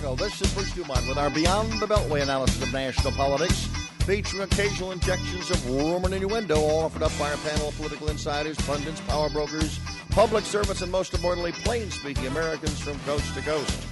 [0.00, 0.16] Chicago.
[0.16, 3.66] This is Bruce Dumont with our Beyond the Beltway analysis of national politics,
[4.06, 8.08] featuring occasional injections of rumor and innuendo, all offered up by our panel of political
[8.08, 9.78] insiders, pundits, power brokers,
[10.08, 13.86] public servants, and most importantly, plain speaking Americans from coast to coast.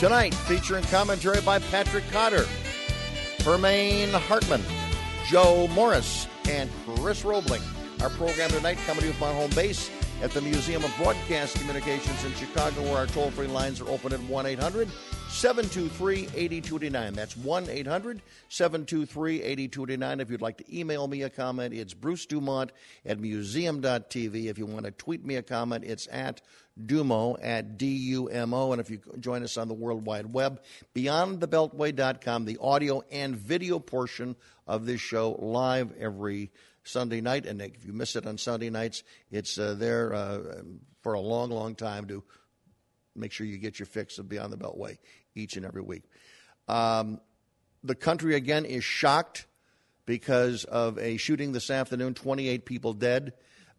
[0.00, 2.44] Tonight, featuring commentary by Patrick Cotter,
[3.38, 4.62] Hermene Hartman,
[5.26, 7.62] Joe Morris, and Chris Robling.
[8.02, 11.58] Our program tonight coming to you from our home base at the Museum of Broadcast
[11.58, 14.88] Communications in Chicago, where our toll free lines are open at 1 800
[15.28, 17.12] 723 8289.
[17.14, 20.20] That's 1 800 723 8289.
[20.20, 22.70] If you'd like to email me a comment, it's Bruce Dumont
[23.04, 24.44] at museum.tv.
[24.44, 26.40] If you want to tweet me a comment, it's at
[26.80, 28.70] Dumo at D U M O.
[28.70, 30.62] And if you join us on the World Wide Web,
[30.94, 34.36] beyondthebeltway.com, the audio and video portion
[34.68, 36.52] of this show live every
[36.84, 40.62] Sunday night, and if you miss it on Sunday nights, it's uh, there uh,
[41.02, 42.22] for a long, long time to
[43.14, 44.98] make sure you get your fix of Beyond the Beltway
[45.34, 46.04] each and every week.
[46.68, 47.20] Um,
[47.84, 49.46] the country again is shocked
[50.06, 52.14] because of a shooting this afternoon.
[52.14, 53.32] 28 people dead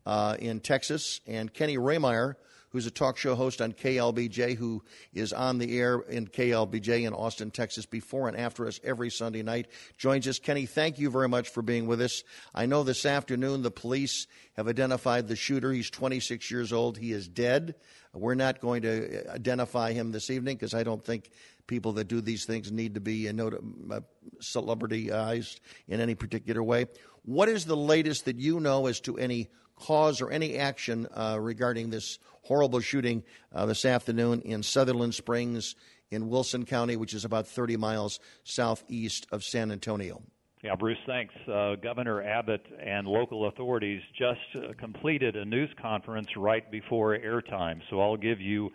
[0.06, 2.36] uh, in Texas, and Kenny Rehmeyer
[2.74, 7.14] who's a talk show host on KLBJ, who is on the air in KLBJ in
[7.14, 9.68] Austin, Texas, before and after us every Sunday night.
[9.98, 10.40] Joins us.
[10.40, 12.24] Kenny, thank you very much for being with us.
[12.54, 14.26] I know this afternoon the police
[14.58, 15.72] have identified the shooter.
[15.72, 16.98] He's 26 years old.
[16.98, 17.76] He is dead.
[18.12, 21.30] We're not going to identify him this evening because I don't think
[21.68, 24.00] people that do these things need to be uh, uh,
[24.42, 26.88] celebrityized in any particular way.
[27.24, 31.38] What is the latest that you know as to any cause or any action uh,
[31.40, 35.76] regarding this horrible shooting uh, this afternoon in Sutherland Springs
[36.12, 40.22] in Wilson County, which is about 30 miles southeast of San Antonio.
[40.64, 41.34] Yeah, Bruce, thanks.
[41.46, 47.82] Uh, Governor Abbott and local authorities just uh, completed a news conference right before airtime,
[47.90, 48.70] so I'll give you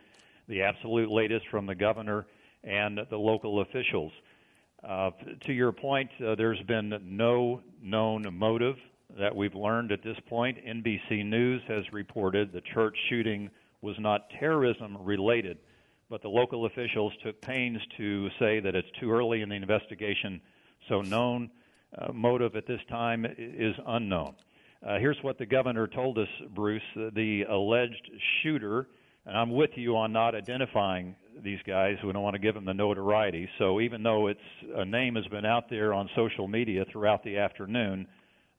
[0.49, 2.27] the absolute latest from the governor
[2.62, 4.12] and the local officials.
[4.87, 5.11] Uh,
[5.47, 8.77] to your point, uh, there's been no known motive
[9.17, 10.59] that we've learned at this point.
[10.65, 15.59] NBC News has reported the church shooting was not terrorism related,
[16.11, 20.41] but the local officials took pains to say that it's too early in the investigation,
[20.89, 21.51] so known
[21.97, 24.35] uh, motive at this time is unknown.
[24.87, 26.83] Uh, here's what the governor told us, Bruce.
[26.95, 28.11] The alleged
[28.43, 28.87] shooter,
[29.27, 31.97] and I'm with you on not identifying these guys.
[32.05, 33.49] We don't want to give them the notoriety.
[33.59, 34.41] So even though it's
[34.75, 38.07] a name has been out there on social media throughout the afternoon,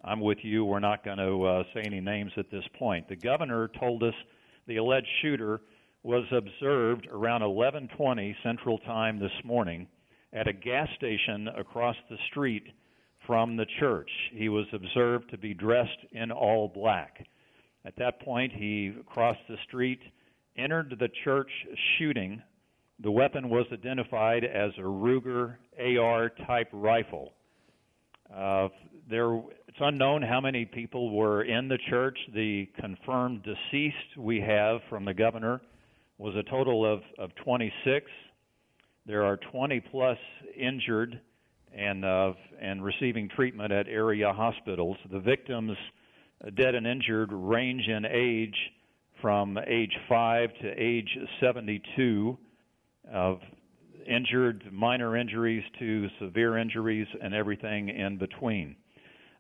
[0.04, 0.64] I'm with you.
[0.64, 3.10] We're not going to uh, say any names at this point.
[3.10, 4.14] The governor told us
[4.68, 5.62] the alleged shooter
[6.04, 9.88] was observed around 11:20 Central Time this morning
[10.32, 12.64] at a gas station across the street
[13.28, 14.10] from the church.
[14.32, 17.26] He was observed to be dressed in all black.
[17.86, 20.00] At that point, he crossed the street,
[20.58, 21.50] entered the church
[21.98, 22.42] shooting.
[23.00, 27.34] The weapon was identified as a Ruger AR type rifle.
[28.34, 28.70] Uh,
[29.10, 29.42] there,
[29.80, 32.18] it's unknown how many people were in the church.
[32.34, 35.62] The confirmed deceased we have from the governor
[36.18, 38.06] was a total of, of 26.
[39.06, 40.18] There are 20 plus
[40.60, 41.22] injured
[41.74, 44.98] and uh, and receiving treatment at area hospitals.
[45.14, 45.78] The victims,
[46.46, 48.58] uh, dead and injured, range in age
[49.22, 52.38] from age 5 to age 72.
[53.14, 53.40] Of
[54.06, 58.76] injured, minor injuries to severe injuries, and everything in between.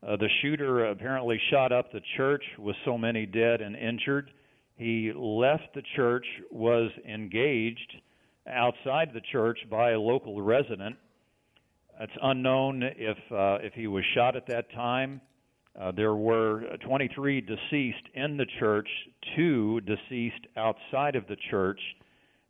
[0.01, 4.31] Uh, the shooter apparently shot up the church with so many dead and injured.
[4.75, 7.97] He left the church, was engaged
[8.47, 10.95] outside the church by a local resident.
[11.99, 15.19] It's unknown if uh, if he was shot at that time.
[15.79, 18.87] Uh, there were 23 deceased in the church,
[19.35, 21.79] two deceased outside of the church,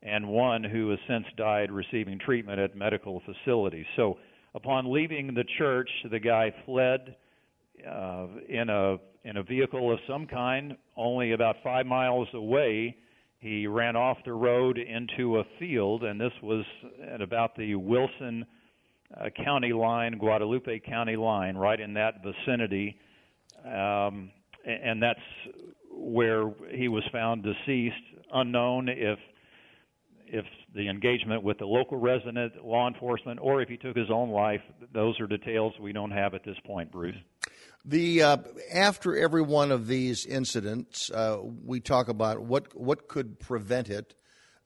[0.04, 3.86] and one who has since died receiving treatment at medical facilities.
[3.96, 4.20] So,
[4.54, 7.16] upon leaving the church, the guy fled
[7.88, 10.76] uh, in a in a vehicle of some kind.
[10.96, 12.96] Only about five miles away,
[13.40, 16.66] he ran off the road into a field, and this was
[17.12, 18.46] at about the Wilson
[19.20, 22.98] uh, County line, Guadalupe County line, right in that vicinity.
[23.66, 24.32] Um,
[24.66, 25.20] and that's
[25.92, 27.96] where he was found deceased,
[28.34, 29.20] unknown if
[30.32, 30.46] if
[30.76, 34.62] the engagement with the local resident, law enforcement, or if he took his own life.
[34.94, 37.16] Those are details we don't have at this point, Bruce.
[37.86, 38.38] The uh,
[38.74, 44.16] after every one of these incidents, uh, we talk about what what could prevent it.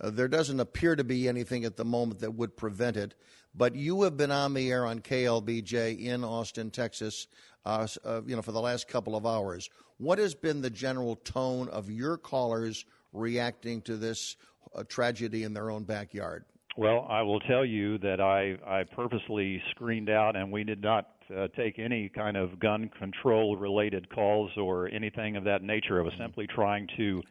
[0.01, 3.13] Uh, there doesn't appear to be anything at the moment that would prevent it.
[3.55, 7.27] But you have been on the air on KLBJ in Austin, Texas,
[7.65, 9.69] uh, uh, you know, for the last couple of hours.
[9.97, 12.83] What has been the general tone of your callers
[13.13, 14.35] reacting to this
[14.75, 16.45] a tragedy in their own backyard?
[16.75, 21.12] Well, I will tell you that I, I purposely screened out, and we did not
[21.35, 25.99] uh, take any kind of gun control related calls or anything of that nature.
[25.99, 27.21] I was simply trying to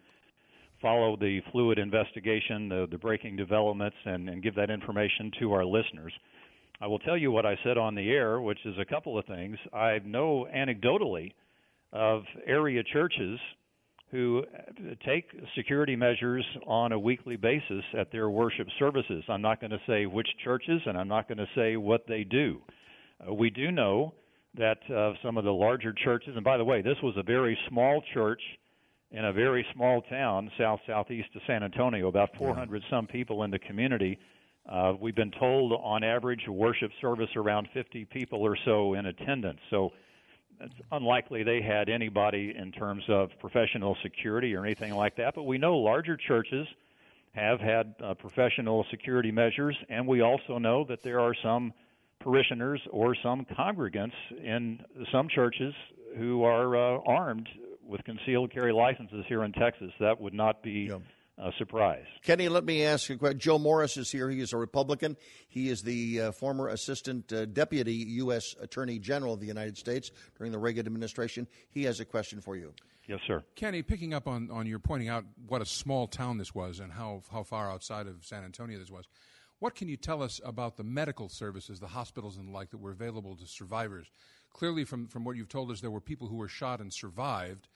[0.81, 5.65] follow the fluid investigation, the, the breaking developments, and, and give that information to our
[5.65, 6.13] listeners.
[6.81, 9.25] I will tell you what I said on the air, which is a couple of
[9.27, 9.57] things.
[9.73, 11.33] I know anecdotally
[11.93, 13.39] of area churches
[14.11, 14.45] who
[15.07, 15.25] take
[15.57, 19.25] security measures on a weekly basis at their worship services.
[19.29, 22.25] I'm not going to say which churches and I'm not going to say what they
[22.25, 22.61] do.
[23.27, 24.15] Uh, we do know
[24.55, 27.59] that uh, some of the larger churches, and by the way, this was a very
[27.69, 28.43] small church
[29.11, 33.51] in a very small town, south southeast of San Antonio, about 400 some people in
[33.51, 34.19] the community.
[34.69, 39.07] Uh, we've been told on average a worship service around 50 people or so in
[39.07, 39.59] attendance.
[39.71, 39.93] So
[40.61, 45.35] it's unlikely they had anybody in terms of professional security or anything like that.
[45.35, 46.67] But we know larger churches
[47.33, 51.73] have had uh, professional security measures, and we also know that there are some
[52.23, 54.81] parishioners or some congregants in
[55.11, 55.75] some churches
[56.17, 57.49] who are uh, armed
[57.87, 59.91] with concealed carry licenses here in Texas.
[60.01, 60.89] That would not be.
[60.91, 60.99] Yeah
[61.39, 62.05] uh, surprise.
[62.23, 63.39] Kenny, let me ask you a question.
[63.39, 64.29] Joe Morris is here.
[64.31, 65.17] He is a Republican.
[65.49, 68.55] He is the uh, former Assistant uh, Deputy U.S.
[68.61, 71.47] Attorney General of the United States during the Reagan administration.
[71.71, 72.73] He has a question for you.
[73.09, 73.43] Yes, sir.
[73.57, 76.93] Kenny, picking up on, on your pointing out what a small town this was and
[76.93, 79.07] how, how far outside of San Antonio this was,
[79.63, 82.79] what can you tell us about the medical services, the hospitals and the like that
[82.79, 84.11] were available to survivors?
[84.53, 87.69] Clearly, from, from what you've told us, there were people who were shot and survived.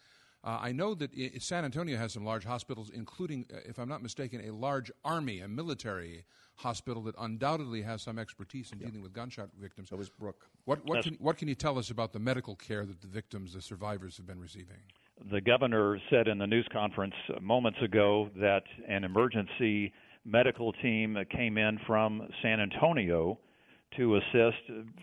[0.43, 3.89] Uh, I know that I- San Antonio has some large hospitals, including, uh, if I'm
[3.89, 6.25] not mistaken, a large army, a military
[6.57, 8.89] hospital that undoubtedly has some expertise in yep.
[8.89, 9.91] dealing with gunshot victims.
[9.91, 10.49] So is Brooke.
[10.65, 13.55] What, what, can, what can you tell us about the medical care that the victims,
[13.55, 14.79] the survivors, have been receiving?
[15.31, 19.93] The governor said in the news conference moments ago that an emergency
[20.27, 23.39] medical team that came in from San Antonio
[23.97, 24.59] to assist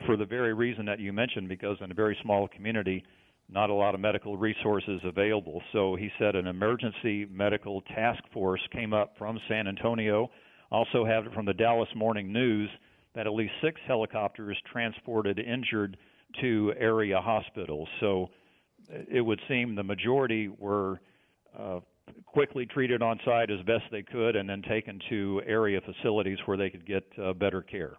[0.05, 3.03] for the very reason that you mentioned, because in a very small community,
[3.49, 5.61] not a lot of medical resources available.
[5.71, 10.29] So he said an emergency medical task force came up from San Antonio.
[10.71, 12.69] Also have it from the Dallas Morning News
[13.15, 15.97] that at least six helicopters transported injured
[16.41, 17.87] to area hospitals.
[17.99, 18.29] So
[18.89, 20.99] it would seem the majority were
[21.57, 21.79] uh,
[22.25, 26.57] quickly treated on site as best they could and then taken to area facilities where
[26.57, 27.93] they could get uh, better care.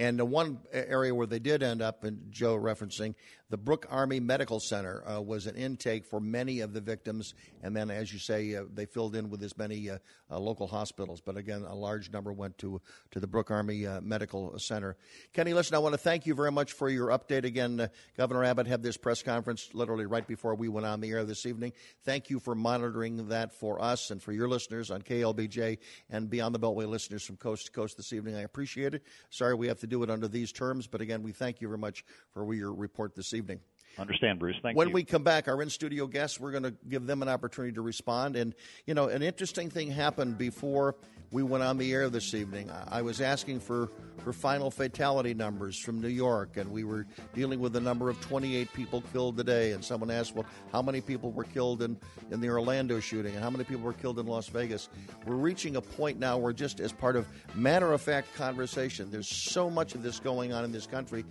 [0.00, 3.14] And the one area where they did end up, and Joe referencing,
[3.50, 7.34] the Brooke Army Medical Center uh, was an intake for many of the victims.
[7.62, 9.98] And then, as you say, uh, they filled in with as many uh,
[10.30, 11.20] uh local hospitals.
[11.20, 12.80] But again, a large number went to,
[13.10, 14.96] to the Brooke Army uh, Medical Center.
[15.32, 17.44] Kenny, listen, I want to thank you very much for your update.
[17.44, 21.10] Again, uh, Governor Abbott had this press conference literally right before we went on the
[21.10, 21.72] air this evening.
[22.04, 26.54] Thank you for monitoring that for us and for your listeners on KLBJ and Beyond
[26.54, 28.36] the Beltway listeners from coast to coast this evening.
[28.36, 29.02] I appreciate it.
[29.28, 31.78] Sorry we have to do it under these terms, but again, we thank you very
[31.78, 33.60] much for your report this evening.
[33.98, 34.56] Understand, Bruce.
[34.62, 34.94] Thank when you.
[34.94, 37.74] When we come back, our in studio guests, we're going to give them an opportunity
[37.74, 38.36] to respond.
[38.36, 38.54] And,
[38.86, 40.94] you know, an interesting thing happened before
[41.32, 42.70] we went on the air this evening.
[42.88, 43.88] I was asking for,
[44.24, 48.20] for final fatality numbers from New York, and we were dealing with the number of
[48.20, 49.70] 28 people killed today.
[49.72, 51.96] And someone asked, well, how many people were killed in,
[52.32, 54.88] in the Orlando shooting, and how many people were killed in Las Vegas?
[55.24, 59.28] We're reaching a point now where, just as part of matter of fact conversation, there's
[59.28, 61.24] so much of this going on in this country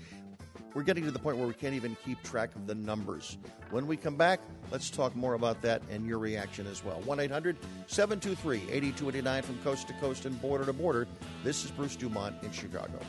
[0.73, 3.37] we're getting to the point where we can't even keep track of the numbers.
[3.71, 4.39] When we come back,
[4.71, 7.01] let's talk more about that and your reaction as well.
[7.01, 7.57] 1 800
[7.87, 11.07] 723 8289 from coast to coast and border to border.
[11.43, 12.99] This is Bruce Dumont in Chicago.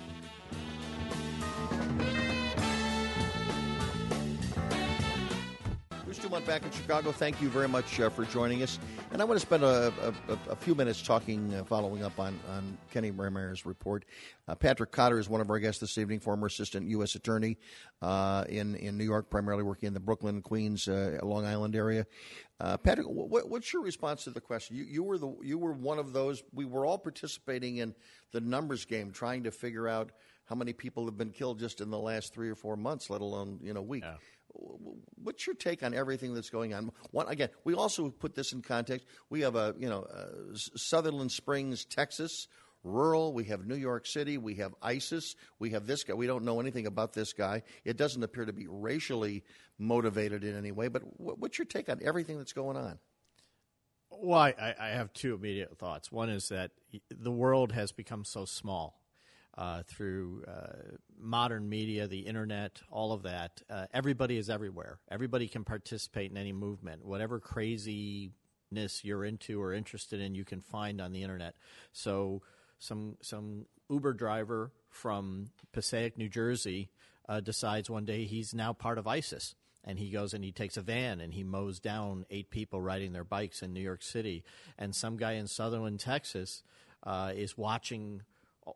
[6.11, 7.13] Bruce Dumont back in Chicago.
[7.13, 8.81] Thank you very much uh, for joining us.
[9.13, 9.93] And I want to spend a,
[10.29, 14.05] a, a few minutes talking, uh, following up on, on Kenny Bremeyer's report.
[14.49, 17.15] Uh, Patrick Cotter is one of our guests this evening, former assistant U.S.
[17.15, 17.59] attorney
[18.03, 22.05] uh, in, in New York, primarily working in the Brooklyn, Queens, uh, Long Island area.
[22.59, 24.75] Uh, Patrick, what, what's your response to the question?
[24.75, 27.95] You, you, were the, you were one of those, we were all participating in
[28.33, 30.11] the numbers game, trying to figure out
[30.47, 33.21] how many people have been killed just in the last three or four months, let
[33.21, 34.03] alone, you know, week.
[34.03, 34.17] Yeah.
[35.23, 36.91] What's your take on everything that's going on?
[37.11, 39.07] One, again, we also put this in context.
[39.29, 42.49] We have a you know uh, Sutherland Springs, Texas,
[42.83, 43.33] rural.
[43.33, 44.39] We have New York City.
[44.39, 45.37] We have ISIS.
[45.59, 46.15] We have this guy.
[46.15, 47.63] We don't know anything about this guy.
[47.85, 49.45] It doesn't appear to be racially
[49.79, 50.89] motivated in any way.
[50.89, 52.99] But what's your take on everything that's going on?
[54.11, 56.11] Well, I, I have two immediate thoughts.
[56.11, 56.73] One is that
[57.11, 59.00] the world has become so small
[59.57, 63.63] uh, through uh, modern media, the internet, all of that.
[63.69, 64.99] Uh, everybody is everywhere.
[65.11, 67.05] Everybody can participate in any movement.
[67.05, 68.31] Whatever craziness
[69.03, 71.55] you're into or interested in, you can find on the internet.
[71.93, 72.43] So,
[72.79, 76.91] some some Uber driver from Passaic, New Jersey,
[77.29, 79.55] uh, decides one day he's now part of ISIS.
[79.83, 83.13] And he goes and he takes a van and he mows down eight people riding
[83.13, 84.45] their bikes in New York City.
[84.79, 86.63] And some guy in Sutherland, Texas,
[87.03, 88.23] uh, is watching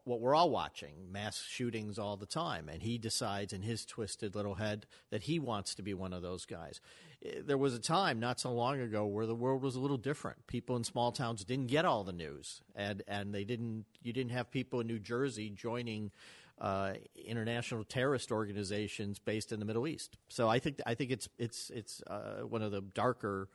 [0.05, 2.69] what we're all watching mass shootings all the time.
[2.69, 6.23] And he decides in his twisted little head that he wants to be one of
[6.23, 6.81] those guys.
[7.25, 9.97] Eh, there was a time not so long ago where the world was a little
[9.97, 10.47] different.
[10.47, 14.33] People in small towns didn't get all the news, and, and they didn't, you didn't
[14.33, 16.11] have people in New Jersey joining.
[16.57, 16.95] Uh,
[17.27, 20.17] international terrorist organizations based in the Middle East.
[20.29, 23.49] So I think I think it's it's it's uh, one of the darker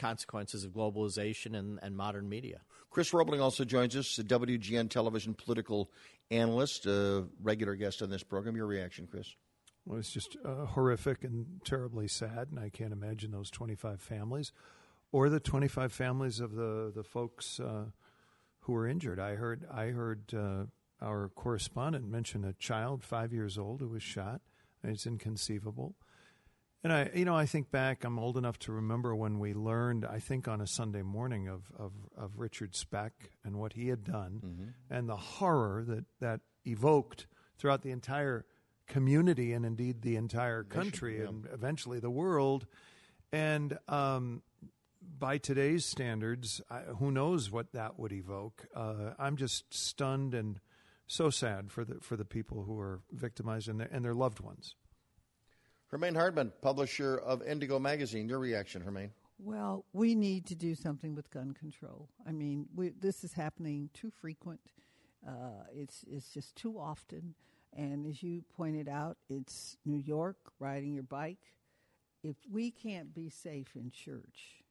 [0.00, 2.62] consequences of globalization and, and modern media.
[2.90, 5.90] Chris Robling also joins us, a WGN television political
[6.30, 8.56] analyst, a regular guest on this program.
[8.56, 9.34] Your reaction, Chris?
[9.86, 14.52] Well, it's just uh, horrific and terribly sad, and I can't imagine those 25 families
[15.12, 17.86] or the 25 families of the, the folks uh,
[18.60, 19.18] who were injured.
[19.18, 20.64] I heard, I heard uh,
[21.00, 24.40] our correspondent mention a child, five years old, who was shot.
[24.82, 25.94] It's inconceivable.
[26.82, 28.04] And I, you know, I think back.
[28.04, 30.06] I'm old enough to remember when we learned.
[30.06, 33.12] I think on a Sunday morning of of, of Richard Speck
[33.44, 34.94] and what he had done, mm-hmm.
[34.94, 37.26] and the horror that that evoked
[37.58, 38.46] throughout the entire
[38.86, 41.28] community and indeed the entire country yeah.
[41.28, 42.66] and eventually the world.
[43.32, 44.42] And um,
[45.18, 48.66] by today's standards, I, who knows what that would evoke?
[48.74, 50.60] Uh, I'm just stunned and
[51.06, 54.40] so sad for the for the people who are victimized and their, and their loved
[54.40, 54.74] ones.
[55.92, 58.28] Hermene Hartman, publisher of N'DIGO Magazine.
[58.28, 59.10] Your reaction, Hermaine?
[59.40, 62.08] Well, we need to do something with gun control.
[62.24, 64.60] I mean, we, this is happening too frequent.
[65.26, 67.34] Uh, it's it's just too often,
[67.76, 71.52] and as you pointed out, it's New York riding your bike.
[72.22, 74.62] If we can't be safe in church,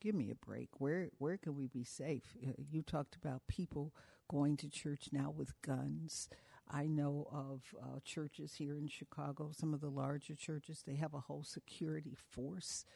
[0.00, 0.68] give me a break.
[0.78, 2.36] Where where can we be safe?
[2.46, 3.94] Uh, you talked about people
[4.28, 6.28] going to church now with guns.
[6.72, 11.12] I know of uh, churches here in Chicago, some of the larger churches, they have
[11.12, 12.86] a whole security force.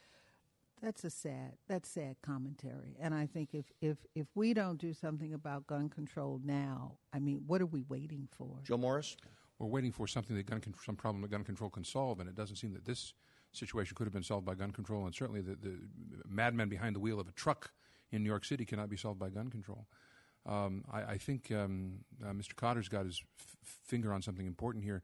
[0.82, 2.96] That's a sad, that's sad commentary.
[3.00, 7.18] And I think if, if, if we don't do something about gun control now, I
[7.18, 8.60] mean, what are we waiting for?
[8.64, 9.16] Joe Morris?
[9.58, 12.28] We're waiting for something that gun con- some problem that gun control can solve, and
[12.28, 13.14] it doesn't seem that this
[13.52, 15.78] situation could have been solved by gun control, and certainly the, the
[16.28, 17.72] madman behind the wheel of a truck
[18.12, 19.86] in New York City cannot be solved by gun control.
[20.46, 22.54] Um, I, I, think um, uh, Mr.
[22.54, 25.02] Cotter's got his f- finger on something important here.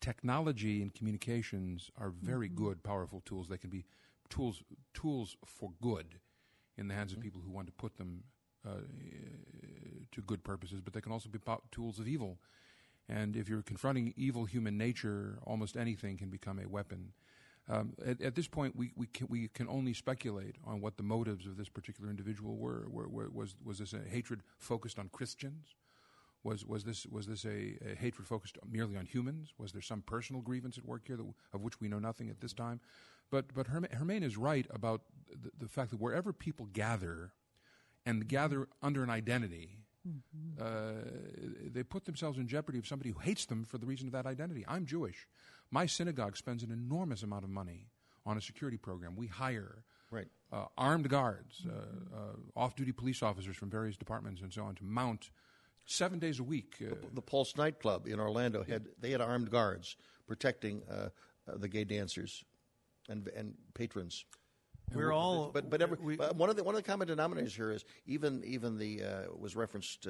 [0.00, 2.64] Technology and communications are very mm-hmm.
[2.64, 3.48] good, powerful tools.
[3.48, 3.84] They can be
[4.28, 4.62] tools
[4.92, 6.18] tools for good
[6.76, 7.20] in the hands mm-hmm.
[7.20, 8.24] of people who want to put them
[8.66, 8.80] uh,
[10.12, 12.38] to good purposes, but they can also be po- tools of evil.
[13.08, 17.12] And if you're confronting evil human nature, almost anything can become a weapon.
[17.68, 21.02] Um, at, at, this point, we, we, can, we can only speculate on what the
[21.02, 22.86] motives of this particular individual were.
[22.90, 25.74] were, were was, was this a hatred focused on Christians?
[26.42, 29.54] Was, was this, was this a, a, hatred focused merely on humans?
[29.56, 32.42] Was there some personal grievance at work here that, of which we know nothing at
[32.42, 32.80] this time?
[33.30, 37.32] But, but Hermene is right about the, the fact that wherever people gather
[38.04, 40.62] and gather under an identity, Mm-hmm.
[40.62, 44.12] Uh, they put themselves in jeopardy of somebody who hates them for the reason of
[44.12, 44.64] that identity.
[44.68, 45.26] I'm Jewish.
[45.74, 47.88] My synagogue spends an enormous amount of money
[48.24, 49.16] on a security program.
[49.16, 50.28] We hire right.
[50.52, 52.20] uh, armed guards, uh, uh,
[52.54, 55.30] off-duty police officers from various departments, and so on to mount
[55.84, 56.76] seven days a week.
[56.80, 59.96] Uh, the, the, Pulse nightclub in Orlando had they had armed guards
[60.28, 61.08] protecting uh,
[61.56, 62.44] the gay dancers
[63.08, 64.26] and and patrons.
[64.94, 67.72] We're all, but but, every, we, one of the one of the common denominators here
[67.72, 69.02] is even even the
[69.36, 70.06] was referenced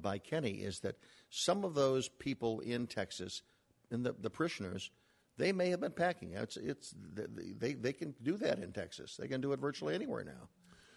[0.00, 0.96] by Kenny is that
[1.28, 3.42] some of those people in Texas
[3.90, 4.90] and the, the parishioners,
[5.36, 6.32] they may have been packing.
[6.32, 9.16] It's, it's, they, they can do that in Texas.
[9.16, 10.48] They can do it virtually anywhere now.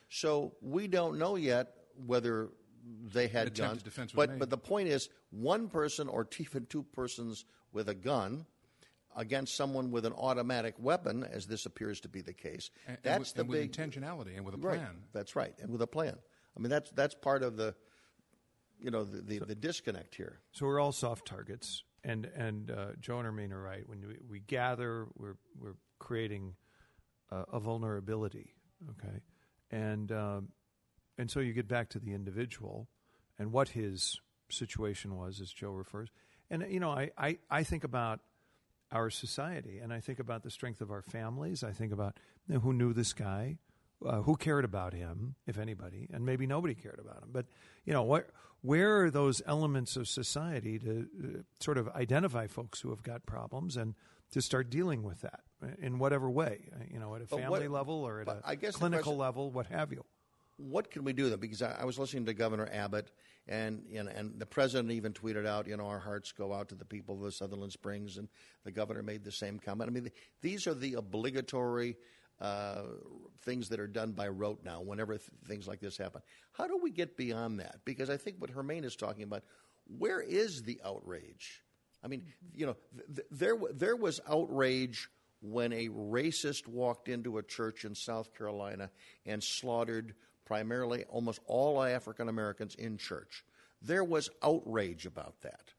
[0.09, 1.73] So we don't know yet
[2.05, 2.49] whether
[3.13, 3.83] they had guns.
[4.13, 8.45] But, but the point is, one person or even two persons with a gun
[9.15, 12.69] against someone with an automatic weapon, as this appears to be the case.
[12.87, 14.79] And, that's and with, the and big intentionality and with a plan.
[14.79, 16.15] Right, that's right, and with a plan.
[16.57, 17.75] I mean, that's that's part of the,
[18.79, 20.39] you know, the the, so, the disconnect here.
[20.51, 23.87] So we're all soft targets and and uh, Joe and Hermene are right.
[23.87, 26.55] When we, we gather, we're we're creating
[27.31, 28.53] uh, a vulnerability.
[28.89, 29.21] Okay,
[29.69, 30.49] and um,
[31.17, 32.87] and so you get back to the individual
[33.37, 36.09] and what his situation was, as Joe refers.
[36.49, 38.19] And you know, I, I, I think about
[38.91, 41.63] our society, and I think about the strength of our families.
[41.63, 42.17] I think about
[42.47, 43.57] you know, who knew this guy,
[44.05, 47.29] uh, who cared about him, if anybody, and maybe nobody cared about him.
[47.31, 47.45] But
[47.85, 48.29] you know, what,
[48.61, 51.27] where are those elements of society to uh,
[51.59, 53.95] sort of identify folks who have got problems and
[54.31, 55.41] to start dealing with that
[55.81, 58.55] in whatever way, uh, you know, at a family what, level or at a I
[58.55, 60.05] guess clinical question, level, what have you?
[60.69, 61.39] what can we do then?
[61.39, 63.11] Because I, I was listening to Governor Abbott,
[63.47, 66.75] and, and and the president even tweeted out, you know, our hearts go out to
[66.75, 68.27] the people of the Sutherland Springs, and
[68.63, 69.89] the governor made the same comment.
[69.89, 71.97] I mean, the, these are the obligatory
[72.41, 72.81] uh,
[73.43, 74.81] things that are done by rote now.
[74.81, 76.21] Whenever th- things like this happen,
[76.51, 77.77] how do we get beyond that?
[77.85, 79.43] Because I think what Hermene is talking about,
[79.97, 81.63] where is the outrage?
[82.03, 82.23] I mean,
[82.55, 82.75] you know,
[83.15, 85.09] th- there there was outrage
[85.41, 88.89] when a racist walked into a church in South Carolina
[89.25, 90.13] and slaughtered
[90.45, 93.43] primarily almost all African Americans in church.
[93.81, 95.73] There was outrage about that.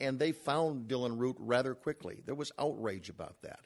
[0.00, 2.22] And they found Dylann Roof rather quickly.
[2.24, 3.60] There was outrage about that.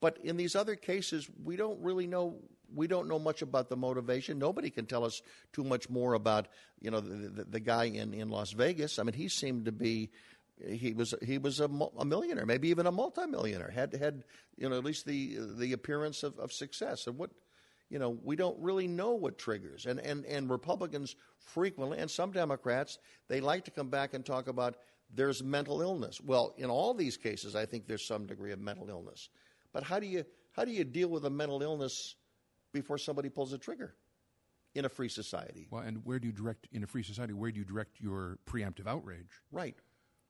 [0.00, 2.36] But in these other cases, we don't really know.
[2.74, 4.38] We don't know much about the motivation.
[4.38, 5.22] Nobody can tell us
[5.52, 6.48] too much more about,
[6.80, 8.98] you know, the, the, the guy in, in Las Vegas.
[8.98, 10.10] I mean, he seemed to be
[10.66, 13.70] he was he was a, a, millionaire, maybe even a multimillionaire.
[13.70, 14.24] Had had
[14.56, 17.06] you know at least the the appearance of, of success.
[17.06, 17.30] And what
[17.88, 19.86] you know, we don't really know what triggers.
[19.86, 22.98] And, and, and Republicans frequently, and some Democrats,
[23.28, 24.76] they like to come back and talk about
[25.14, 26.20] there's mental illness.
[26.20, 29.28] Well, in all these cases, I think there's some degree of mental illness.
[29.76, 32.14] But how do you, how do you deal with a mental illness
[32.72, 33.94] before somebody pulls a trigger?
[34.74, 35.68] In a free society.
[35.70, 38.38] Well, and where do you direct, in a free society, where do you direct your
[38.46, 39.42] preemptive outrage?
[39.52, 39.76] Right.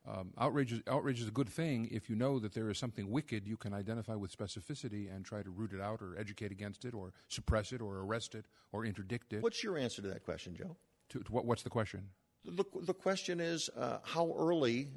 [0.05, 3.09] Um, outrage, is, outrage is a good thing if you know that there is something
[3.09, 6.85] wicked you can identify with specificity and try to root it out or educate against
[6.85, 9.45] it or suppress it or arrest it or interdict it.
[9.45, 10.75] What's your answer to that question, Joe?
[11.11, 12.09] To, to what, what's the question?
[12.45, 14.88] The, the question is uh, how early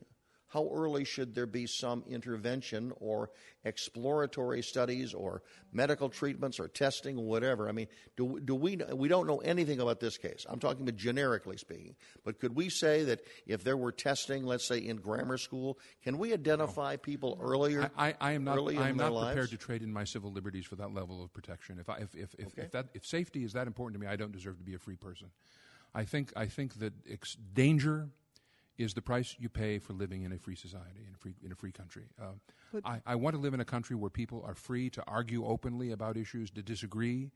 [0.50, 3.30] how early should there be some intervention or
[3.64, 7.70] exploratory studies or medical treatments or testing, or whatever?
[7.70, 7.88] I mean,
[8.18, 10.46] do, do we, we don't know anything about this case.
[10.50, 11.96] I'm talking about generically speaking.
[12.26, 16.18] But could we say that if there were testing, let's say in grammar school, can
[16.18, 17.92] we identify people earlier?
[17.96, 20.66] I, I, I am not, I am not prepared to trade in my civil liberties
[20.66, 21.78] for that level of protection.
[21.80, 22.64] If, I, if, if, if, okay.
[22.64, 24.80] if, that, if safety is that important to me, I don't deserve to be a
[24.80, 25.28] free person.
[25.94, 28.10] I think, I think that ex- danger
[28.80, 31.52] is the price you pay for living in a free society, in a free, in
[31.52, 32.06] a free country.
[32.20, 35.46] Uh, I, I, want to live in a country where people are free to argue
[35.46, 37.30] openly about issues, to disagree,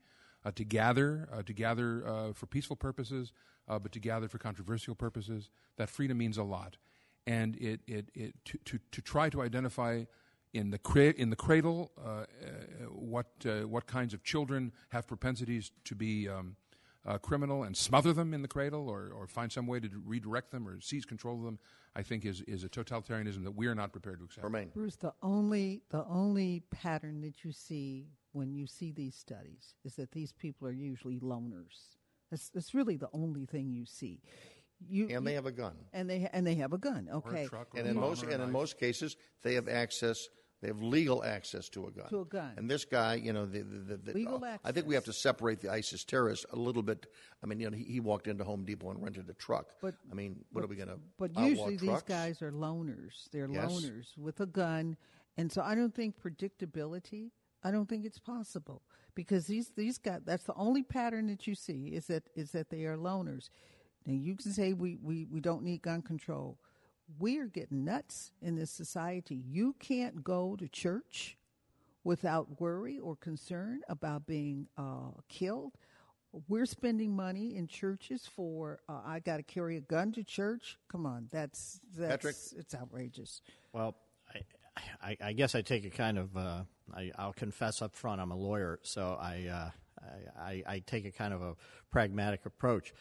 [0.44, 3.32] uh, to gather, uh, to gather uh, for peaceful purposes,
[3.68, 5.50] uh, but to gather for controversial purposes.
[5.76, 6.78] That freedom means a lot.
[7.26, 10.04] And it, it, it, to, to, to try to identify
[10.54, 12.24] in the, cra- in the cradle uh,
[12.88, 16.56] what, what kinds of children have propensities to be um,
[17.06, 20.50] uh, criminal and smother them in the cradle or, or find some way to redirect
[20.50, 21.58] them or seize control of them,
[21.94, 24.44] I think is, is a totalitarianism that we are not prepared to accept.
[24.44, 24.70] Remain.
[24.74, 29.94] Bruce, the only, the only pattern that you see when you see these studies is
[29.96, 31.96] that these people are usually loners.
[32.30, 34.20] That's, that's really the only thing you see.
[34.86, 35.74] You, and they have a gun.
[35.92, 37.08] And they and they have a gun.
[37.10, 37.48] Okay.
[37.50, 40.28] A and in most and in most cases, they have access
[40.64, 42.08] they have legal access to a gun.
[42.08, 42.52] To a gun.
[42.56, 44.60] And this guy, you know, the, the, the, legal uh, access.
[44.64, 47.06] I think we have to separate the ISIS terrorists a little bit.
[47.42, 49.66] I mean, you know, he, he walked into Home Depot and rented a truck.
[49.82, 50.98] But I mean, what but, are we going to?
[51.18, 53.28] But usually these guys are loners.
[53.30, 53.70] They're yes.
[53.70, 54.96] loners with a gun,
[55.36, 57.28] and so I don't think predictability.
[57.62, 58.80] I don't think it's possible
[59.14, 60.22] because these these guys.
[60.24, 63.50] That's the only pattern that you see is that is that they are loners.
[64.06, 66.58] Now you can say we, we, we don't need gun control
[67.18, 69.42] we're getting nuts in this society.
[69.46, 71.36] You can't go to church
[72.02, 75.72] without worry or concern about being uh, killed.
[76.48, 80.78] We're spending money in churches for uh, I got to carry a gun to church.
[80.90, 82.36] Come on, that's that's Patrick?
[82.58, 83.40] it's outrageous.
[83.72, 83.94] Well,
[84.34, 88.20] I, I, I guess I take a kind of uh, I, will confess up front.
[88.20, 89.70] I'm a lawyer, so I, uh,
[90.36, 91.54] I I take a kind of a
[91.92, 92.92] pragmatic approach.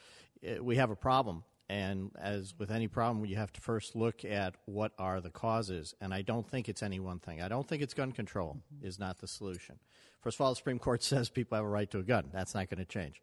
[0.62, 4.56] We have a problem and as with any problem, you have to first look at
[4.66, 5.96] what are the causes.
[6.02, 7.42] And I don't think it's any one thing.
[7.42, 8.86] I don't think it's gun control mm-hmm.
[8.86, 9.80] is not the solution.
[10.22, 12.30] First of all, the Supreme Court says people have a right to a gun.
[12.34, 13.22] That's not going to change.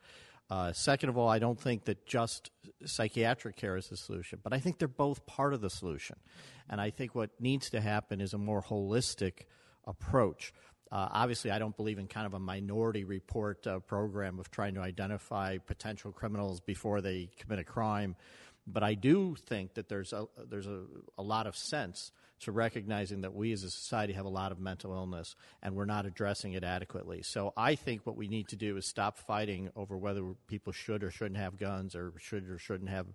[0.50, 2.50] Uh, second of all, I don't think that just
[2.84, 6.16] psychiatric care is the solution, but I think they're both part of the solution.
[6.68, 9.44] And I think what needs to happen is a more holistic
[9.86, 10.52] approach.
[10.92, 14.74] Uh, obviously, I don't believe in kind of a minority report uh, program of trying
[14.74, 18.16] to identify potential criminals before they commit a crime,
[18.66, 20.82] but I do think that there's a there's a,
[21.16, 24.58] a lot of sense to recognizing that we as a society have a lot of
[24.58, 27.22] mental illness and we're not addressing it adequately.
[27.22, 31.04] So I think what we need to do is stop fighting over whether people should
[31.04, 33.06] or shouldn't have guns or should or shouldn't have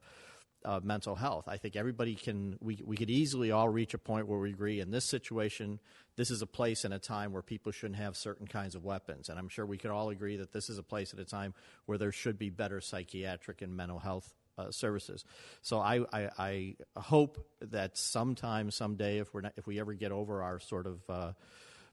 [0.66, 1.48] uh, mental health.
[1.48, 4.80] I think everybody can, we, we could easily all reach a point where we agree
[4.80, 5.80] in this situation,
[6.16, 9.30] this is a place and a time where people shouldn't have certain kinds of weapons.
[9.30, 11.54] And I'm sure we could all agree that this is a place at a time
[11.86, 15.24] where there should be better psychiatric and mental health uh, services.
[15.62, 20.14] So I, I, I, hope that sometime, someday, if we're not, if we ever get
[20.14, 21.32] over our sort of uh,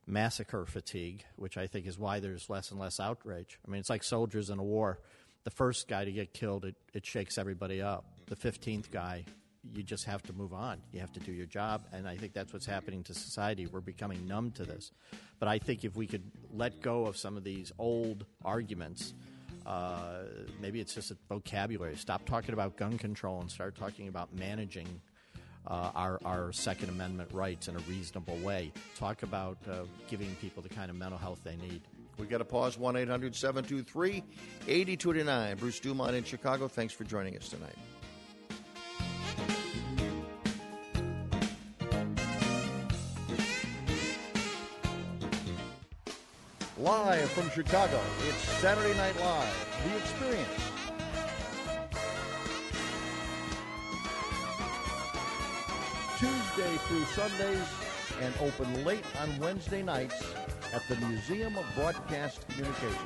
[0.06, 3.58] massacre fatigue, which I think is why there's less and less outrage.
[3.66, 5.00] I mean, it's like soldiers in a war
[5.44, 8.04] the first guy to get killed, it, it shakes everybody up.
[8.32, 9.26] The 15th guy,
[9.74, 10.78] you just have to move on.
[10.90, 11.82] You have to do your job.
[11.92, 13.66] And I think that's what's happening to society.
[13.66, 14.90] We're becoming numb to this.
[15.38, 19.12] But I think if we could let go of some of these old arguments,
[19.66, 20.22] uh,
[20.62, 21.94] maybe it's just a vocabulary.
[21.96, 24.88] Stop talking about gun control and start talking about managing
[25.66, 28.72] uh, our, our Second Amendment rights in a reasonable way.
[28.96, 31.82] Talk about uh, giving people the kind of mental health they need.
[32.16, 34.24] We've got to pause 1 800 723
[34.68, 35.56] 8229.
[35.58, 37.76] Bruce Dumont in Chicago, thanks for joining us tonight.
[46.82, 50.48] Live from Chicago, it's Saturday Night Live, The Experience.
[56.18, 57.68] Tuesday through Sundays
[58.20, 60.24] and open late on Wednesday nights
[60.74, 62.98] at the Museum of Broadcast Communications.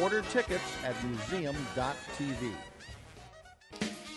[0.00, 2.54] Order tickets at museum.tv.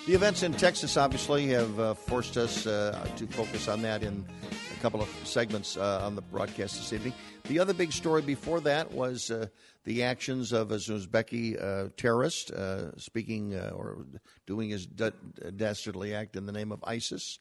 [0.08, 4.24] The events in Texas obviously have uh, forced us uh, to focus on that in
[4.72, 7.12] a couple of segments uh, on the broadcast this evening.
[7.50, 9.48] The other big story before that was uh,
[9.84, 14.06] the actions of a Uzbeki uh, terrorist uh, speaking or
[14.46, 17.40] doing his dastardly act in the name of ISIS.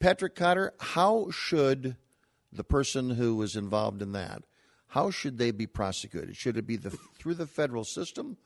[0.00, 1.94] Patrick Cotter, how should
[2.52, 4.42] the person who was involved in that,
[4.88, 6.34] how should they be prosecuted?
[6.34, 8.36] Should it be the, through the federal system,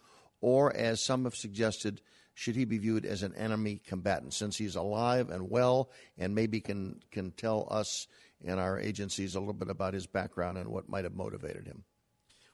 [0.43, 2.03] or as some have suggested,
[2.39, 6.61] should he be viewed as an enemy combatant since he's alive and well and maybe
[6.61, 8.07] can can tell us
[8.47, 11.83] and our agencies a little bit about his background and what might have motivated him?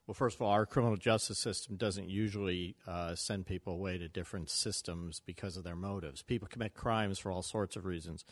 [0.06, 4.08] Well, first of all, our criminal justice system doesn't usually uh, send people away to
[4.08, 6.22] different systems because of their motives.
[6.22, 8.24] People commit crimes for all sorts of reasons.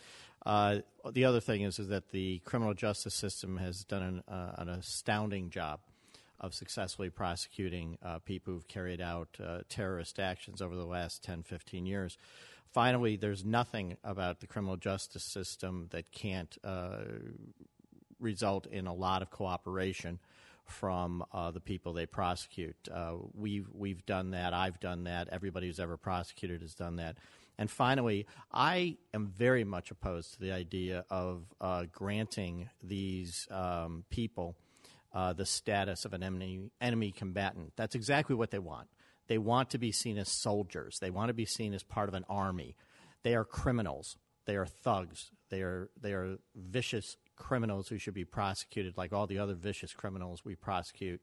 [0.46, 0.78] Uh,
[1.10, 4.70] the other thing is, is that the criminal justice system has done an, uh, an
[4.70, 5.80] astounding job
[6.42, 11.44] of successfully prosecuting uh, people who've carried out uh, terrorist actions over the last 10,
[11.44, 12.18] 15 years.
[12.72, 17.02] Finally, there's nothing about the criminal justice system that can't uh,
[18.18, 20.18] result in a lot of cooperation
[20.64, 22.76] from uh, the people they prosecute.
[22.92, 24.54] Uh, we've we've done that.
[24.54, 25.28] I've done that.
[25.30, 27.16] Everybody who's ever prosecuted has done that.
[27.58, 34.04] And finally, I am very much opposed to the idea of uh, granting these um,
[34.08, 34.56] people
[35.14, 37.72] uh, the status of an enemy, enemy combatant.
[37.76, 38.88] That's exactly what they want.
[39.28, 40.98] They want to be seen as soldiers.
[41.00, 42.76] They want to be seen as part of an army.
[43.22, 44.16] They are criminals.
[44.46, 45.30] They are thugs.
[45.50, 49.92] They are they are vicious criminals who should be prosecuted like all the other vicious
[49.92, 51.20] criminals we prosecute.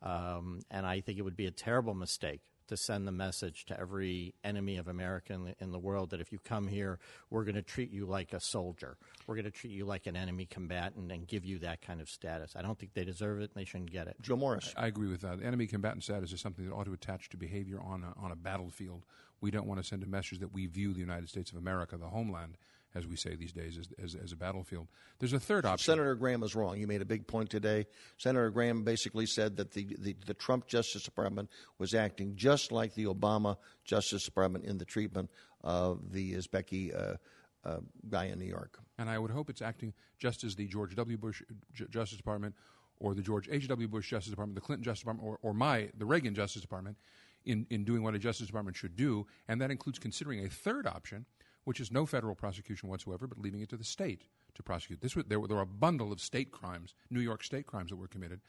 [0.00, 2.40] Um, and I think it would be a terrible mistake
[2.72, 6.20] to send the message to every enemy of America in the, in the world that
[6.20, 6.98] if you come here,
[7.30, 8.96] we're going to treat you like a soldier.
[9.26, 12.08] We're going to treat you like an enemy combatant and give you that kind of
[12.08, 12.54] status.
[12.56, 14.16] I don't think they deserve it and they shouldn't get it.
[14.22, 14.72] Joe Morris.
[14.76, 15.42] I, I agree with that.
[15.42, 18.36] Enemy combatant status is something that ought to attach to behavior on a, on a
[18.36, 19.02] battlefield.
[19.42, 21.98] We don't want to send a message that we view the United States of America,
[21.98, 22.56] the homeland,
[22.94, 24.86] as we say these days, as, as, as, a battlefield.
[25.18, 25.92] There's a third option.
[25.92, 26.78] Senator Graham is wrong.
[26.78, 27.86] You made a big point today.
[28.18, 32.94] Senator Graham basically said that the, the, the Trump Justice Department was acting just like
[32.94, 35.30] the Obama Justice Department in the treatment
[35.62, 37.16] of the Uzbeki uh,
[37.64, 37.78] uh,
[38.08, 38.78] guy in New York.
[38.98, 41.16] And I would hope it's acting just as the George W.
[41.16, 42.54] Bush J- Justice Department
[43.00, 43.88] or the George H.W.
[43.88, 46.96] Bush Justice Department, the Clinton Justice Department, or, or my, the Reagan Justice Department
[47.44, 49.26] in, in doing what a Justice Department should do.
[49.48, 51.24] And that includes considering a third option–
[51.64, 55.00] which is no federal prosecution whatsoever, but leaving it to the state to prosecute.
[55.00, 57.90] This was, there, were, there were a bundle of state crimes, New York state crimes
[57.90, 58.40] that were committed.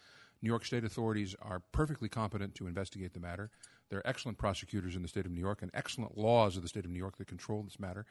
[0.41, 3.49] New York state authorities are perfectly competent to investigate the matter.
[3.89, 6.67] There are excellent prosecutors in the state of New York and excellent laws of the
[6.67, 8.05] state of New York that control this matter.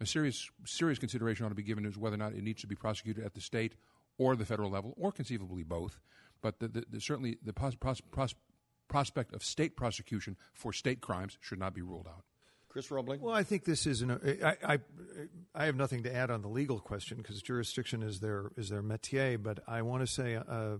[0.00, 2.66] A serious, serious consideration ought to be given as whether or not it needs to
[2.66, 3.74] be prosecuted at the state
[4.18, 5.98] or the federal level, or conceivably both.
[6.42, 8.34] But the, the, the, certainly the pros, pros, pros,
[8.88, 12.24] prospect of state prosecution for state crimes should not be ruled out.
[12.68, 13.20] Chris Robling?
[13.20, 14.38] Well, I think this is an.
[14.44, 14.78] I, I,
[15.54, 18.82] I have nothing to add on the legal question because jurisdiction is their is their
[18.82, 19.42] métier.
[19.42, 20.76] But I want to say, uh,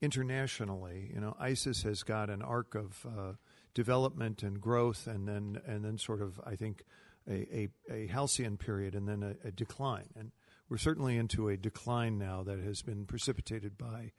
[0.00, 3.32] internationally, you know, ISIS has got an arc of uh,
[3.74, 6.84] development and growth, and then and then sort of, I think,
[7.28, 10.08] a a, a halcyon period, and then a, a decline.
[10.18, 10.32] And
[10.70, 14.12] we're certainly into a decline now that has been precipitated by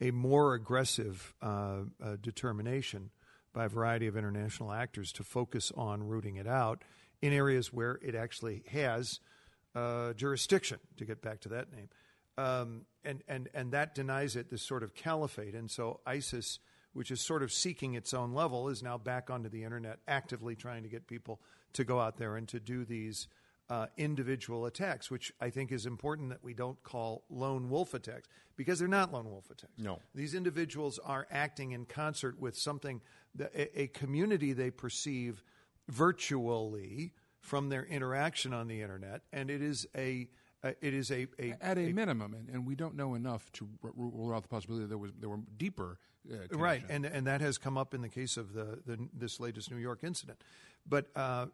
[0.00, 3.10] a more aggressive uh, uh determination
[3.52, 6.82] by a variety of international actors to focus on rooting it out
[7.20, 9.20] in areas where it actually has
[9.74, 11.88] uh, jurisdiction, to get back to that name.
[12.36, 15.54] Um, and, and, and that denies it this sort of caliphate.
[15.54, 16.60] And so ISIS,
[16.92, 20.54] which is sort of seeking its own level, is now back onto the internet, actively
[20.54, 21.40] trying to get people
[21.72, 23.28] to go out there and to do these
[23.70, 28.28] uh, individual attacks, which I think is important that we don't call lone wolf attacks
[28.56, 29.72] because they're not lone wolf attacks.
[29.76, 29.98] No.
[30.14, 33.00] These individuals are acting in concert with something,
[33.40, 35.42] a, a community they perceive
[35.88, 40.28] virtually from their interaction on the internet, and it is a
[40.64, 43.50] uh, it is a, a at a, a minimum, and, and, we don't know enough
[43.52, 45.98] to rule out the possibility that there was there were deeper
[46.30, 49.40] uh, right, and and that has come up in the case of the, the this
[49.40, 50.42] latest New York incident.
[50.86, 51.46] But uh,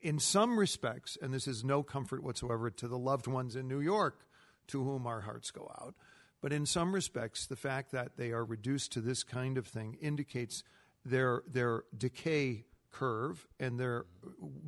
[0.00, 3.80] in some respects, and this is no comfort whatsoever to the loved ones in New
[3.80, 4.26] York,
[4.68, 5.94] to whom our hearts go out.
[6.40, 9.96] But in some respects, the fact that they are reduced to this kind of thing
[10.00, 10.64] indicates
[11.04, 14.06] their their decay curve and their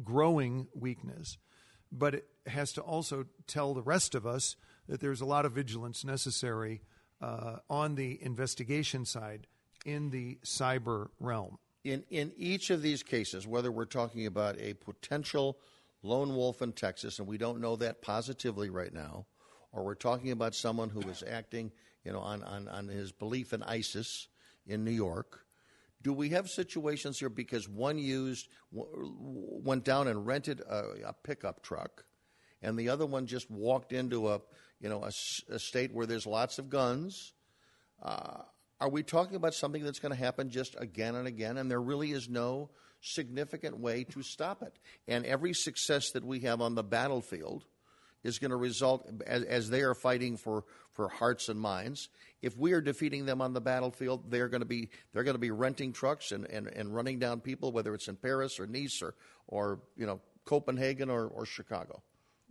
[0.05, 1.39] growing weakness.
[1.91, 4.57] But it has to also tell the rest of us
[4.89, 6.83] that there's a lot of vigilance necessary
[7.21, 9.47] uh, on the investigation side
[9.85, 11.59] in the cyber realm.
[11.85, 15.59] In, in each of these cases, whether we're talking about a potential
[16.03, 19.27] lone wolf in Texas, and we don't know that positively right now,
[19.73, 21.73] or we're talking about someone who is acting
[22.05, 24.29] you know, on, on, on his belief in ISIS
[24.67, 25.42] in New York,
[26.03, 31.63] do we have situations here because one used went down and rented a, a pickup
[31.63, 32.05] truck,
[32.63, 34.41] and the other one just walked into a
[34.81, 35.13] you know a,
[35.53, 37.33] a state where there's lots of guns?
[38.03, 38.43] Uh,
[38.81, 41.81] are we talking about something that's going to happen just again and again, and there
[41.81, 44.77] really is no significant way to stop it?
[45.07, 47.65] And every success that we have on the battlefield
[48.25, 52.09] is going to result as, as, they are fighting for, for hearts and minds.
[52.43, 55.41] If we are defeating them on the battlefield, they're going to be they're going to
[55.41, 59.01] be renting trucks and, and, and running down people, whether it's in Paris or Nice
[59.01, 59.15] or
[59.47, 62.03] or you know Copenhagen or, or Chicago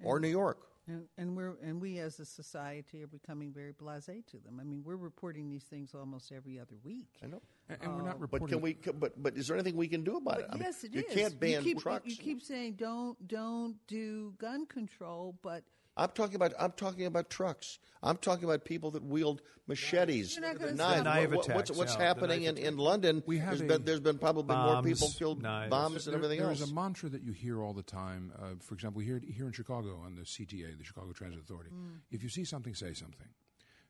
[0.04, 0.68] or New York.
[0.88, 4.60] And, and we're and we as a society are becoming very blasé to them.
[4.60, 7.08] I mean, we're reporting these things almost every other week.
[7.24, 8.48] I know, and, and we're not reporting.
[8.48, 8.78] But can we?
[9.00, 10.62] But but is there anything we can do about but it?
[10.64, 11.16] Yes, I mean, it is.
[11.16, 12.08] You can't ban you keep, trucks.
[12.08, 15.64] You keep saying don't don't do gun control, but
[15.98, 17.80] I'm talking about I'm talking about trucks.
[18.02, 21.32] I'm talking about people that wield machetes, You're not gonna knives.
[21.34, 23.24] What- what's what's yeah, happening in, in London?
[23.26, 25.70] We have there's a- been there's been probably more people killed, knives.
[25.70, 26.62] bombs and everything there else.
[26.62, 28.32] is a mantra that you hear all the time.
[28.38, 31.72] Uh, for example, here here in Chicago on the CTA, the Chicago Transit Authority.
[32.10, 33.28] If you see something, say something.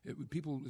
[0.04, 0.60] It, people,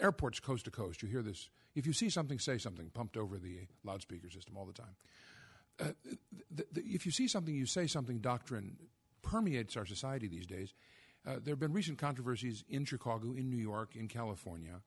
[0.00, 1.48] airports coast to coast, you hear this.
[1.76, 2.90] If you see something, say something.
[2.90, 4.96] Pumped over the loudspeaker system all the time.
[5.78, 5.92] Uh,
[6.50, 8.18] the, the, if you see something, you say something.
[8.18, 8.76] Doctrine
[9.22, 10.74] permeates our society these days.
[11.26, 14.80] Uh, there have been recent controversies in Chicago, in New York, in California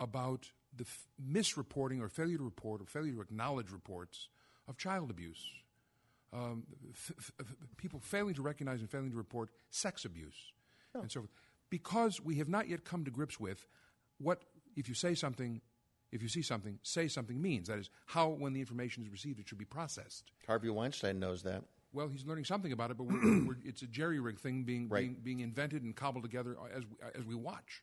[0.00, 4.28] about the f- misreporting or failure to report or failure to acknowledge reports
[4.66, 5.44] of child abuse.
[6.32, 10.52] Um, f- f- people failing to recognize and failing to report sex abuse
[10.94, 11.30] and so forth.
[11.70, 13.66] Because we have not yet come to grips with
[14.18, 14.42] what,
[14.76, 15.60] if you say something,
[16.12, 17.68] if you see something, say something means.
[17.68, 20.32] That is, how, when the information is received, it should be processed.
[20.46, 21.64] Harvey Weinstein knows that.
[21.92, 24.88] Well, he's learning something about it, but we're, we're, it's a jerry rig thing being,
[24.88, 25.02] Right.
[25.04, 27.82] being being invented and cobbled together as we, as we watch.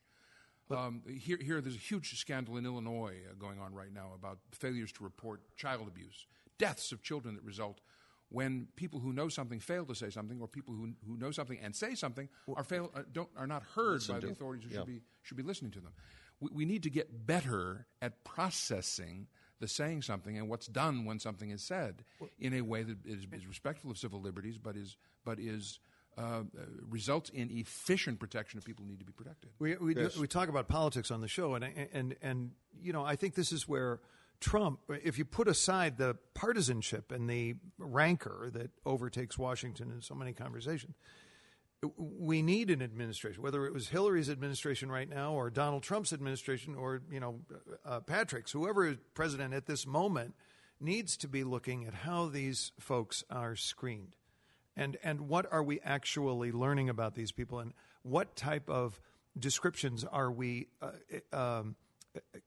[0.71, 4.39] Um, here, here, there's a huge scandal in Illinois uh, going on right now about
[4.51, 6.25] failures to report child abuse,
[6.57, 7.81] deaths of children that result
[8.29, 11.59] when people who know something fail to say something, or people who, who know something
[11.61, 14.79] and say something are fail, uh, don't are not heard by the authorities who Yeah.
[14.79, 15.93] should be should be listening to them.
[16.39, 19.27] We, we need to get better at processing
[19.59, 22.03] the saying something and what's done when something is said
[22.39, 25.79] in a way that is, is respectful of civil liberties, but is but is
[26.17, 26.41] uh, uh,
[26.89, 29.51] results in efficient protection of people who need to be protected.
[29.59, 30.15] We we, Yes.
[30.15, 33.35] do, we talk about politics on the show, and and and you know I think
[33.35, 33.99] this is where
[34.39, 40.13] Trump, if you put aside the partisanship and the rancor that overtakes Washington in so
[40.13, 40.95] many conversations,
[41.97, 46.75] we need an administration, whether it was Hillary's administration right now or Donald Trump's administration
[46.75, 47.39] or you know
[47.85, 50.35] uh, Patrick's, whoever is president at this moment,
[50.79, 54.15] needs to be looking at how these folks are screened,
[54.75, 58.99] and and what are we actually learning about these people, and what type of
[59.37, 61.75] descriptions are we uh, um,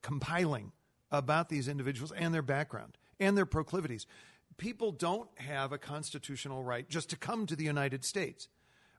[0.02, 0.72] compiling
[1.10, 4.06] about these individuals and their background and their proclivities.
[4.56, 8.48] People don't have a constitutional right just to come to the United States.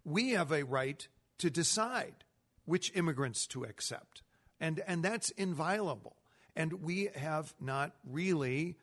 [0.04, 1.08] We have a right
[1.40, 2.24] to decide
[2.66, 4.22] which immigrants to accept.
[4.60, 6.18] And, and that's inviolable.
[6.56, 8.78] And we have not really,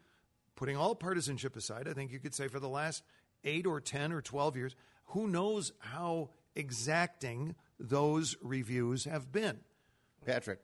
[0.57, 3.03] putting all partisanship aside, I think you could say for the last
[3.45, 4.77] eight or 10 or 12 years,
[5.07, 9.59] who knows how exacting those reviews have been.
[10.25, 10.61] Patrick,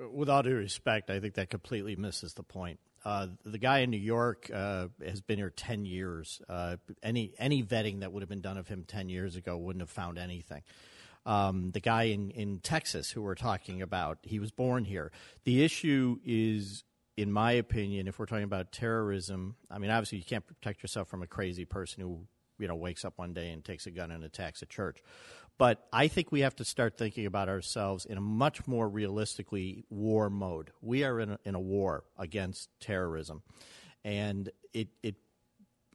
[0.00, 2.78] uh, With all due respect, I think that completely misses the point.
[3.06, 6.42] Uh, the guy in New York uh, has been here ten years.
[6.48, 9.80] Uh, any any vetting that would have been done of him ten years ago wouldn't
[9.80, 10.64] have found anything.
[11.24, 15.12] Um, the guy in, in Texas who we're talking about, he was born here.
[15.44, 16.82] The issue is,
[17.16, 21.06] in my opinion, if we're talking about terrorism, I mean, obviously you can't protect yourself
[21.06, 22.26] from a crazy person who
[22.58, 25.00] you know wakes up one day and takes a gun and attacks a church.
[25.58, 29.84] But I think we have to start thinking about ourselves in a much more realistically
[29.88, 30.70] war mode.
[30.82, 33.42] We are in a, in a war against terrorism,
[34.04, 35.16] and it it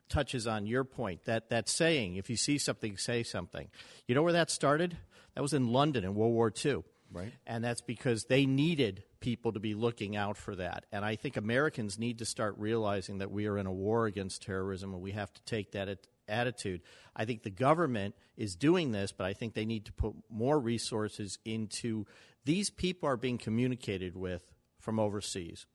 [0.09, 3.69] touches on your point that that saying, if you see something, say something.
[4.07, 4.97] You know where that started?
[5.35, 6.83] That was in London in World War II.
[7.13, 7.33] Right.
[7.45, 10.85] And that's because they needed people to be looking out for that.
[10.91, 14.43] And I think Americans need to start realizing that we are in a war against
[14.43, 16.81] terrorism and we have to take that at- attitude.
[17.15, 20.59] I think the government is doing this, but I think they need to put more
[20.59, 22.05] resources into
[22.45, 24.43] these people are being communicated with
[24.79, 25.67] from overseas.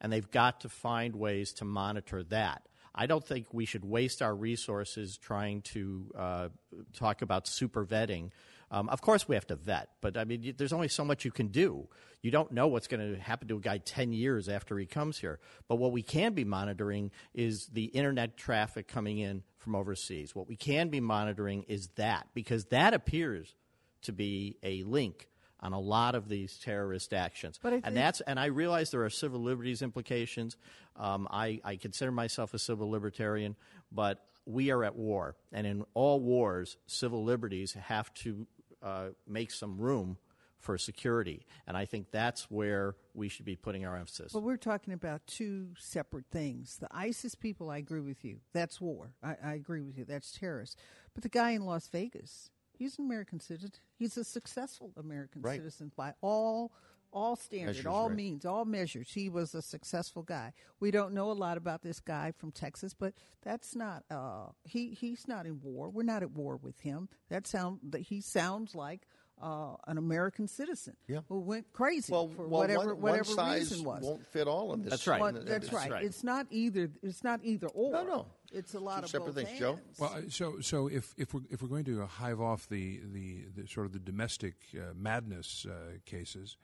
[0.00, 2.62] And they've got to find ways to monitor that.
[2.94, 6.48] I don't think we should waste our resources trying to uh,
[6.94, 8.30] talk about super vetting.
[8.70, 11.30] Um, of course, we have to vet, but I mean, there's only so much you
[11.30, 11.88] can do.
[12.22, 15.18] You don't know what's going to happen to a guy 10 years after he comes
[15.18, 15.38] here.
[15.68, 20.34] But what we can be monitoring is the internet traffic coming in from overseas.
[20.34, 23.54] What we can be monitoring is that, because that appears
[24.02, 25.28] to be a link
[25.60, 27.60] on a lot of these terrorist actions.
[27.62, 30.56] But and that's and I realize there are civil liberties implications.
[30.96, 33.56] Um, I, I consider myself a civil libertarian,
[33.92, 38.46] but we are at war, and in all wars, civil liberties have to
[38.82, 40.16] uh, make some room
[40.58, 44.34] for security, and I think that's where we should be putting our emphasis.
[44.34, 46.76] Well, we're talking about two separate things.
[46.78, 48.38] The ISIS people, I agree with you.
[48.52, 49.12] That's war.
[49.22, 50.04] I, I agree with you.
[50.04, 50.76] That's terrorists.
[51.14, 53.70] But the guy in Las Vegas, he's an American citizen.
[53.96, 55.56] He's a successful American Right.
[55.58, 56.72] citizen by all
[57.10, 58.16] all standards, Measures, all right.
[58.16, 59.08] means, all measures.
[59.14, 60.52] He was a successful guy.
[60.78, 64.90] We don't know a lot about this guy from Texas, but that's not uh, he.
[64.90, 65.88] He's not in war.
[65.88, 67.08] We're not at war with him.
[67.30, 69.06] That sound that he sounds like.
[69.40, 71.20] Uh, an American citizen Yeah.
[71.28, 74.02] who went crazy Well, for well, whatever one, whatever one size reason was.
[74.02, 74.90] won't fit all of this.
[74.90, 75.20] That's right.
[75.20, 75.90] Well, And- that's, right.
[75.90, 76.04] right.
[76.04, 76.90] It's not either.
[77.02, 77.92] It's not either or.
[77.92, 78.26] No, no.
[78.52, 79.58] It's a lot Two of separate both things.
[79.60, 79.78] Joe?
[79.98, 83.44] Well, uh, so so if if we're if we're going to hive off the the,
[83.54, 86.56] the sort of the domestic uh, madness uh, cases,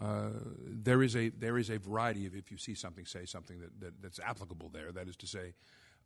[0.00, 0.30] uh,
[0.64, 3.78] there is a there is a variety of if you see something, say something that,
[3.80, 4.90] that that's applicable there.
[4.90, 5.54] That is to say,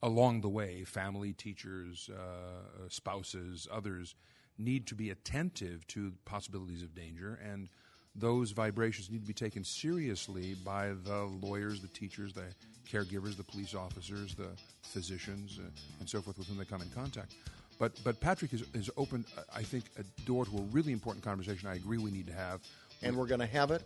[0.02, 4.14] along the way, family, teachers, uh, spouses, others
[4.62, 7.68] need to be attentive to possibilities of danger and.
[8.14, 12.44] Those vibrations need to be taken seriously by the lawyers, the teachers, the
[12.86, 14.50] caregivers, the police officers, the
[14.82, 17.34] physicians, uh, and so forth with whom they come in contact.
[17.78, 21.24] But but Patrick has, has opened, uh, I think, a door to a really important
[21.24, 21.68] conversation.
[21.68, 22.60] I agree we need to have.
[23.02, 23.82] And we're going to have it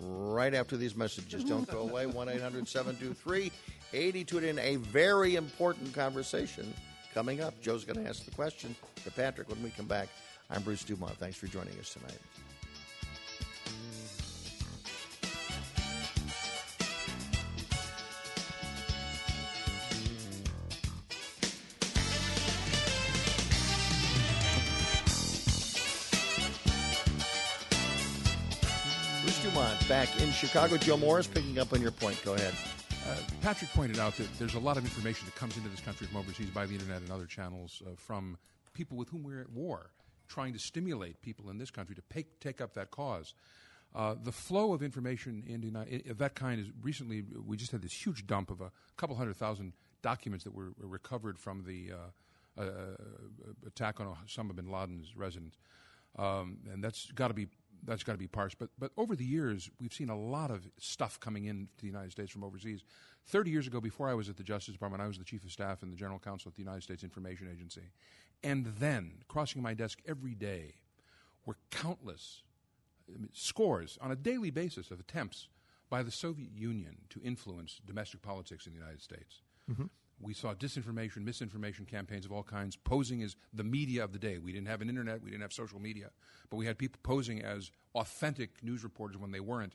[0.00, 1.44] right after these messages.
[1.44, 2.06] Don't go away.
[2.22, 3.52] 1 800 723
[3.92, 4.58] 8028.
[4.58, 6.72] A very important conversation
[7.14, 7.60] coming up.
[7.60, 10.08] Joe's going to ask the question to Patrick when we come back.
[10.50, 11.16] I'm Bruce Dumont.
[11.18, 12.18] Thanks for joining us tonight.
[29.22, 30.76] Bruce back in Chicago.
[30.76, 32.20] Joe Morris picking up on your point.
[32.24, 32.54] Go ahead.
[33.08, 36.06] Uh, Patrick pointed out that there's a lot of information that comes into this country
[36.06, 38.38] from overseas by the internet and other channels uh, from
[38.74, 39.90] people with whom we're at war,
[40.28, 43.34] trying to stimulate people in this country to take, take up that cause.
[43.94, 47.82] Uh, the flow of information in Uni- of that kind is recently we just had
[47.82, 51.90] this huge dump of a couple hundred thousand documents that were, were recovered from the
[51.92, 52.64] uh, uh,
[53.66, 55.58] attack on Osama bin Laden's residence,
[56.18, 57.48] um, and that's got to be
[57.84, 58.58] that's got to be parsed.
[58.58, 61.86] But but over the years, we've seen a lot of stuff coming in to the
[61.86, 62.84] United States from overseas.
[63.26, 65.52] Thirty years ago, before I was at the Justice Department, I was the chief of
[65.52, 67.92] staff and the general counsel at the United States Information Agency,
[68.42, 70.74] and then crossing my desk every day
[71.46, 72.42] were countless
[73.08, 75.48] I mean, scores on a daily basis of attempts
[75.90, 79.42] by the Soviet Union to influence domestic politics in the United States.
[79.70, 79.84] Mm-hmm.
[80.22, 84.38] We saw disinformation, misinformation campaigns of all kinds posing as the media of the day.
[84.38, 86.10] We didn't have an internet, we didn't have social media,
[86.48, 89.74] but we had people posing as authentic news reporters when they weren't.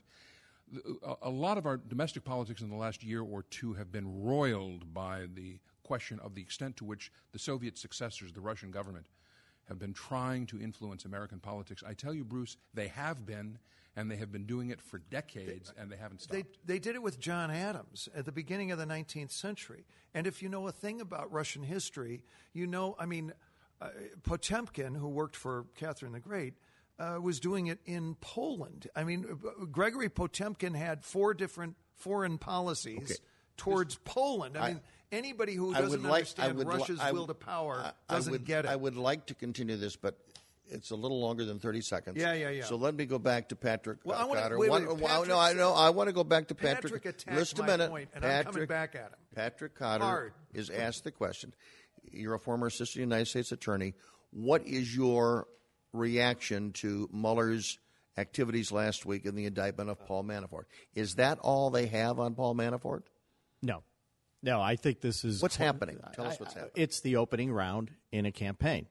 [1.22, 4.92] A- lot of our domestic politics in the last year or two have been roiled
[4.92, 9.06] by the question of the extent to which the Soviet successors, the Russian government,
[9.68, 11.82] have been trying to influence American politics.
[11.86, 13.58] I tell you, Bruce, they have been,
[13.98, 16.32] and they have been doing it for decades, and they haven't stopped.
[16.66, 19.84] They, they did it with John Adams at the beginning of the 19th century.
[20.14, 22.22] And if you know a thing about Russian history,
[22.52, 23.32] you know, I mean,
[23.80, 23.88] uh,
[24.22, 26.54] Potemkin, who worked for Catherine the Great,
[27.00, 28.86] uh, was doing it in Poland.
[28.94, 33.14] I mean, uh, Gregory Potemkin had four different foreign policies Okay.
[33.56, 34.56] towards Poland.
[34.56, 34.80] I, I- mean,
[35.10, 36.10] anybody who doesn't would like.
[36.38, 38.68] I understand would li- Russia's will to power I- I doesn't would- get it.
[38.68, 40.18] I would like to continue this, but
[40.70, 42.16] it's a little longer than thirty seconds.
[42.20, 42.64] Yeah, yeah, yeah.
[42.64, 43.98] So let me go back to Patrick.
[44.04, 44.58] Well, uh, I wanna- Cotter.
[44.58, 45.72] wait, One- wait, Patrick no, I said- know.
[45.74, 46.92] I want to go back to Patrick.
[46.92, 47.90] Patrick attacked Listen a my minute.
[47.90, 49.18] point, and I'm Patrick, coming back at him.
[49.34, 50.32] Patrick Cotter Hard.
[50.54, 51.54] is asked the question.
[52.10, 53.94] You're a former assistant United States attorney.
[54.30, 55.48] What is your
[55.92, 57.78] reaction to Mueller's
[58.16, 60.64] activities last week in the indictment of Paul Manafort?
[60.94, 63.02] Is that all they have on Paul Manafort?
[63.62, 63.82] No.
[64.42, 65.42] No, I think this is.
[65.42, 65.98] What's happening?
[66.14, 66.72] Tell us what's happening.
[66.76, 68.86] It's the opening round in a campaign.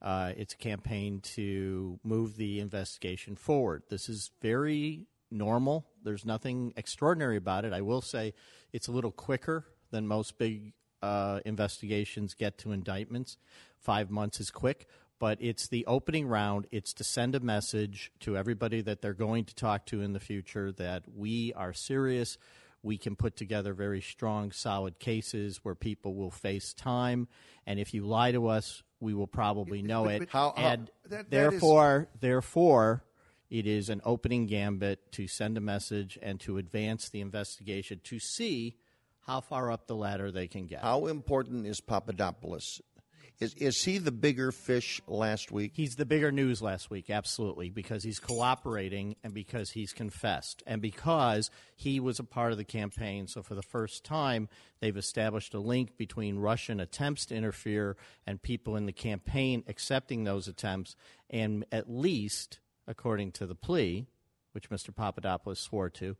[0.00, 3.82] Uh, it's a campaign to move the investigation forward.
[3.88, 5.86] This is very normal.
[6.02, 7.72] There's nothing extraordinary about it.
[7.72, 8.34] I will say
[8.72, 10.72] it's a little quicker than most big
[11.02, 13.36] uh, investigations get to indictments.
[13.78, 14.86] Five months is quick,
[15.18, 16.66] but it's the opening round.
[16.70, 20.20] It's to send a message to everybody that they're going to talk to in the
[20.20, 22.38] future that we are serious.
[22.82, 27.28] We can put together very strong, solid cases where people will face time.
[27.66, 30.18] And if you lie to us, we will probably know But- it.
[30.20, 33.04] but How- how- and That- that is- therefore, therefore,
[33.50, 38.18] it is an opening gambit to send a message and to advance the investigation to
[38.18, 38.76] see
[39.20, 40.80] how far up the ladder they can get.
[40.82, 42.80] How important is Papadopoulos?
[43.40, 45.72] Is, is he the bigger fish last week?
[45.74, 50.82] He's the bigger news last week, absolutely, because he's cooperating and because he's confessed and
[50.82, 53.28] because he was a part of the campaign.
[53.28, 54.48] So, for the first time,
[54.80, 60.24] they've established a link between Russian attempts to interfere and people in the campaign accepting
[60.24, 60.96] those attempts.
[61.30, 62.58] And at least,
[62.88, 64.08] according to the plea,
[64.50, 64.92] which Mr.
[64.92, 66.16] Papadopoulos swore to,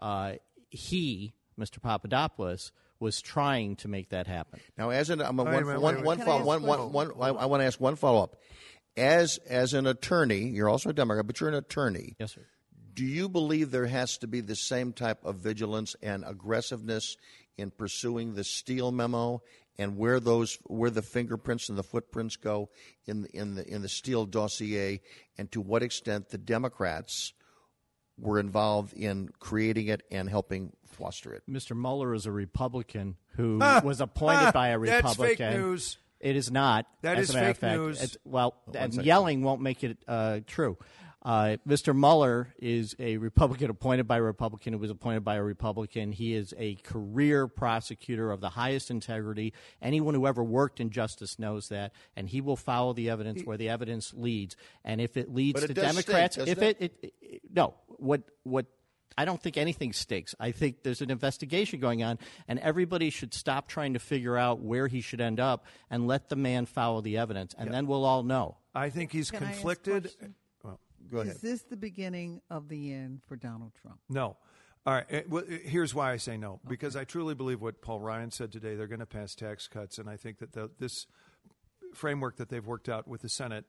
[0.00, 0.32] uh,
[0.70, 1.80] he, Mr.
[1.80, 4.60] Papadopoulos, was trying to make that happen.
[4.78, 6.24] Now, as an I'm a Wait a one, minute, one, wait a one minute.
[6.30, 8.36] follow, Can I one, one- one, I, I want to ask one follow up.
[8.96, 12.14] As as an attorney, you're also a Democrat, but you're an attorney.
[12.18, 12.46] Yes, sir.
[12.94, 17.16] Do you believe there has to be the same type of vigilance and aggressiveness
[17.58, 19.42] in pursuing the Steele memo
[19.78, 22.70] and where those where the fingerprints and the footprints go
[23.04, 25.02] in the, in the in the Steele dossier,
[25.36, 27.34] and to what extent the Democrats
[28.18, 31.42] were involved in creating it and helping foster it?
[31.48, 31.76] Mr.
[31.76, 35.26] Mueller is a Republican who Ah, was appointed ah, by a Republican.
[35.26, 35.98] that's fake news.
[36.20, 36.86] It is not.
[37.02, 38.16] That is a matter of fake fact, news.
[38.24, 40.78] well, and yelling won't make it uh, true.
[41.22, 41.92] Uh, Mr.
[41.94, 46.12] Mueller is a Republican appointed by a Republican who was appointed by a Republican.
[46.12, 49.52] He is a career prosecutor of the highest integrity.
[49.82, 53.56] Anyone who ever worked in justice knows that, and he will follow the evidence where
[53.56, 54.56] the evidence leads.
[54.84, 56.76] And if it leads it to stink, Democrats, if it?
[56.80, 58.66] it, it, it no, what what
[59.18, 60.34] I don't think anything stinks.
[60.38, 64.60] I think there's an investigation going on, and everybody should stop trying to figure out
[64.60, 68.04] where he should end up and let the man follow the evidence, and then we'll
[68.04, 68.58] all know.
[68.74, 70.10] I think he's Can I ask a conflicted.
[70.62, 71.36] Well, Go ahead.
[71.36, 73.98] Is this the beginning of the end for Donald Trump?
[74.08, 74.36] no.
[74.86, 75.06] All right.
[75.10, 76.60] eh, well, eh, here's why I say no.
[76.66, 78.76] Because I truly believe what Paul Ryan said today.
[78.76, 81.08] They're going to pass tax cuts, and I think that the, this
[81.92, 83.64] framework that they've worked out with the Senate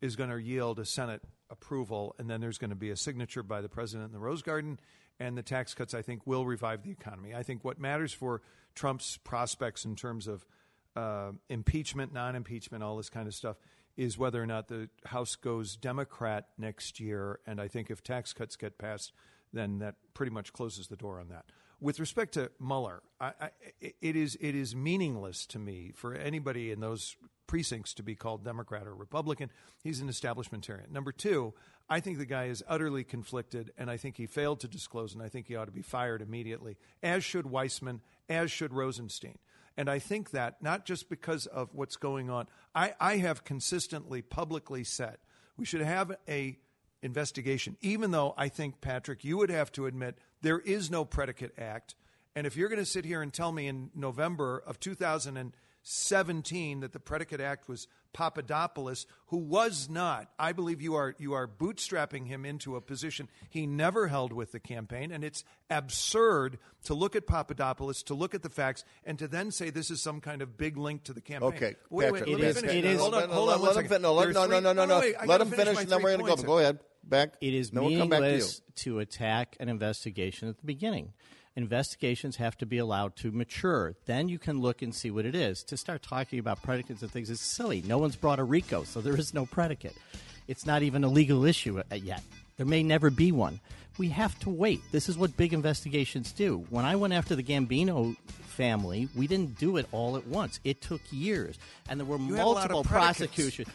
[0.00, 3.42] is going to yield a Senate approval, and then there's going to be a signature
[3.42, 4.78] by the president in the Rose Garden,
[5.18, 7.34] and the tax cuts, I think, will revive the economy.
[7.34, 8.42] I think what matters for
[8.74, 10.46] Trump's prospects in terms of
[10.96, 13.56] uh, impeachment, non impeachment, all this kind of stuff,
[13.96, 17.40] is whether or not the House goes Democrat next year.
[17.46, 19.12] And I think if tax cuts get passed,
[19.52, 21.44] then that pretty much closes the door on that.
[21.80, 23.50] With respect to Mueller, I, I,
[24.00, 27.16] it is it is meaningless to me for anybody in those
[27.46, 29.50] precincts to be called Democrat or Republican.
[29.82, 30.90] He's an establishmentarian.
[30.90, 31.54] Number two,
[31.88, 35.22] I think the guy is utterly conflicted, and I think he failed to disclose, and
[35.22, 39.38] I think he ought to be fired immediately, as should Weissmann, as should Rosenstein.
[39.76, 44.20] And I think that not just because of what's going on, I, I have consistently
[44.22, 45.16] publicly said
[45.56, 46.58] we should have a
[47.02, 51.54] investigation, even though I think, Patrick, you would have to admit there is no predicate
[51.58, 51.94] act.
[52.36, 56.92] And if you're going to sit here and tell me in November of 2017 that
[56.92, 62.26] the predicate act was Papadopoulos, who was not, I believe you are you are bootstrapping
[62.26, 67.14] him into a position he never held with the campaign, and it's absurd to look
[67.14, 70.42] at Papadopoulos, to look at the facts, and to then say this is some kind
[70.42, 71.48] of big link to the campaign.
[71.50, 72.74] Okay, wait, wait, Patrick, let me It is- finish.
[72.76, 73.88] it is- hold on, Let- hold let- on one let him second.
[73.90, 75.00] fin- no, let- There are no, no, no, no, no.
[75.00, 76.46] wait, Let him finish, my and then we're going to go.
[76.46, 76.80] Go ahead.
[77.02, 77.34] Back.
[77.40, 78.30] It is Then we'll come back to you.
[78.32, 81.12] meaningless to attack an investigation at the beginning.
[81.56, 83.94] Investigations have to be allowed to mature.
[84.06, 85.64] Then you can look and see what it is.
[85.64, 87.82] To start talking about predicates and things is silly.
[87.82, 89.96] No one's brought a RICO, so there is no predicate.
[90.46, 92.22] It's not even a legal issue uh, yet.
[92.56, 93.60] There may never be one.
[93.98, 94.80] We have to wait.
[94.92, 96.64] This is what big investigations do.
[96.70, 100.60] When I went after the Gambino family, we didn't do it all at once.
[100.64, 103.68] It took years, and there were You had a lot of multiple prosecutions.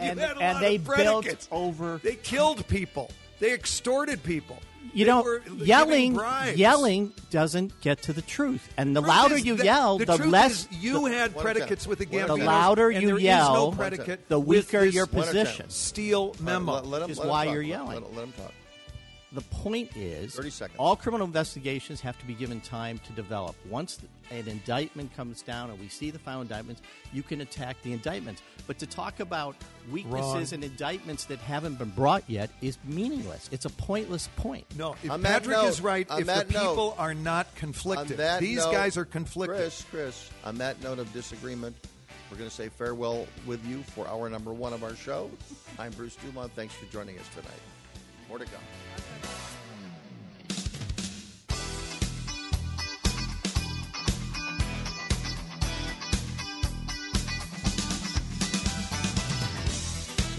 [0.00, 1.48] You And, had a and lot they of built predicates.
[1.50, 3.10] over They killed people.
[3.38, 4.58] They extorted people.
[4.94, 6.18] you They know, yelling
[6.54, 8.68] yelling doesn't get to the truth.
[8.76, 11.86] And the Truth louder you that- yell, the, the, truth less is you had predicates
[11.86, 12.38] with the One Gambinos.
[12.38, 15.44] the louder you yell, no predicate the weaker your One at a time.
[15.44, 15.70] position.
[15.70, 16.74] Steele memo.
[16.74, 17.54] Let, let him, is let him why talk.
[17.54, 18.00] you're yelling.
[18.02, 18.52] Let, let him talk.
[19.32, 20.76] The point is 30 seconds.
[20.78, 23.56] all criminal investigations have to be given time to develop.
[23.68, 23.98] Once
[24.30, 28.42] an indictment comes down and we see the final indictments, you can attack the indictments.
[28.66, 29.56] But to talk about
[29.90, 30.54] weaknesses Wrong.
[30.54, 33.48] and indictments that haven't been brought yet is meaningless.
[33.52, 34.66] It's a pointless point.
[34.76, 38.18] No, if On Patrick note- is right, if the that note- people are not conflicted,
[38.40, 39.56] these note, guys are conflicted.
[39.58, 41.74] Chris, Chris, on that note of disagreement,
[42.30, 45.30] we're going to say farewell with you for hour number one of our show.
[45.78, 46.52] I'm Bruce Dumont.
[46.54, 47.50] Thanks for joining us tonight.
[48.28, 48.54] More to come.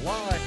[0.04, 0.42] Live.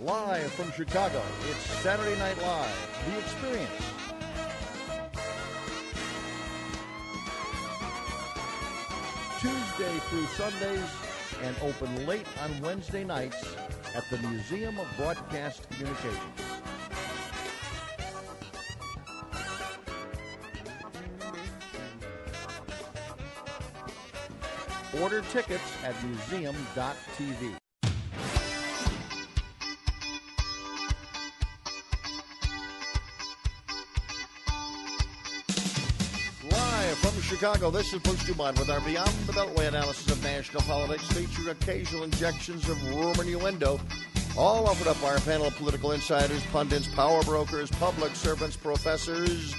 [0.00, 3.70] Live from Chicago, it's Saturday Night Live, The Experience.
[9.40, 10.90] Tuesday through Sundays
[11.42, 13.56] and open late on Wednesday nights
[13.94, 16.43] at the Museum of Broadcast Communications.
[25.02, 27.56] Order tickets at museum.tv.
[36.50, 40.62] Live from Chicago, this is Bruce Dumont with our Beyond the Beltway analysis of national
[40.62, 43.80] politics, featuring occasional injections of rumor innuendo,
[44.38, 49.56] all offered up by our panel of political insiders, pundits, power brokers, public servants, professors,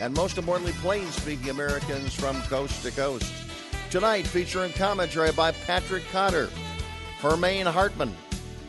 [0.00, 3.41] and most importantly, plain speaking Americans from coast to coast.
[3.92, 6.48] Tonight, featuring commentary by Patrick Cotter,
[7.20, 8.16] Hermene Hartman,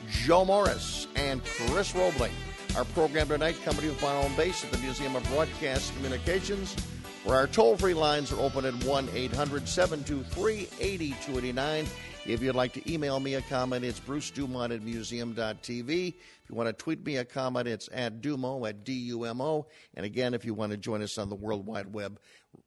[0.10, 2.34] Joe Morris, and Chris Robling.
[2.76, 5.96] Our program tonight coming to you from our own base at the Museum of Broadcast
[5.96, 6.76] Communications,
[7.24, 11.86] where our toll free lines are open at 1 800 723 8289.
[12.26, 16.08] If you'd like to email me a comment, it's Bruce Dumont at museum.tv.
[16.08, 19.42] If you want to tweet me a comment, it's at Dumo at D U M
[19.42, 19.68] O.
[19.96, 22.22] And again, if you want to join us on the World Wide Web,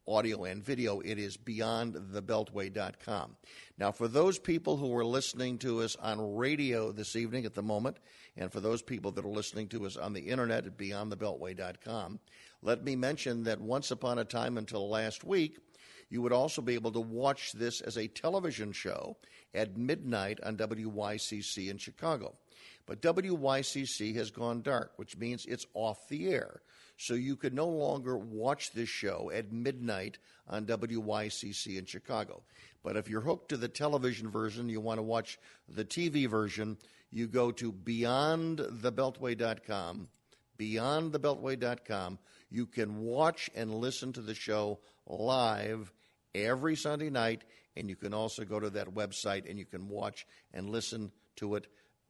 [0.07, 3.37] audio and video, it is beyondthebeltway.com.
[3.79, 7.63] Now, for those people who are listening to us on radio this evening at the
[7.63, 7.97] moment,
[8.37, 12.21] and for those people that are listening to us on the internet at beyondthebeltway.com,
[12.61, 15.61] let me mention that once upon a time until last week,
[16.11, 19.17] you would also be able to watch this as a television show
[19.57, 22.35] at midnight on WYCC in Chicago.
[22.87, 26.61] But WYCC has gone dark, which means it's off the air.
[26.97, 32.43] So you could no longer watch this show at midnight on WYCC in Chicago.
[32.83, 36.77] But if you're hooked to the television version, you want to watch the TV version,
[37.11, 40.09] you go to beyondthebeltway.com.
[40.59, 42.19] Beyondthebeltway.com.
[42.51, 45.93] You can watch and listen to the show live
[46.35, 47.45] every Sunday night,
[47.77, 51.55] and you can also go to that website and you can watch and listen to
[51.55, 51.67] it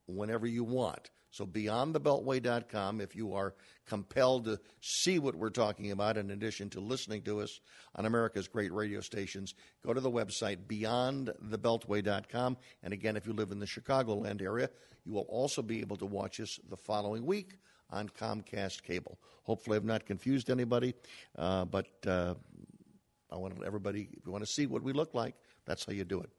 [0.07, 1.11] whenever you want.
[1.31, 3.55] So beyondthebeltway.com, if you are
[3.87, 7.61] compelled to see what we're talking about in addition to listening to us
[7.95, 9.55] on America's great radio stations,
[9.85, 12.57] go to the website beyondthebeltway.com.
[12.83, 14.71] And again, if you live in the Chicagoland area,
[15.05, 17.59] you will also be able to watch us the following week
[17.91, 19.19] on Comcast Cable.
[19.43, 20.95] Hopefully, I've not confused anybody,
[21.39, 22.35] uh, but uh,
[23.31, 25.35] I want everybody, if you want to see what we look like,
[25.67, 26.31] that's how you do it.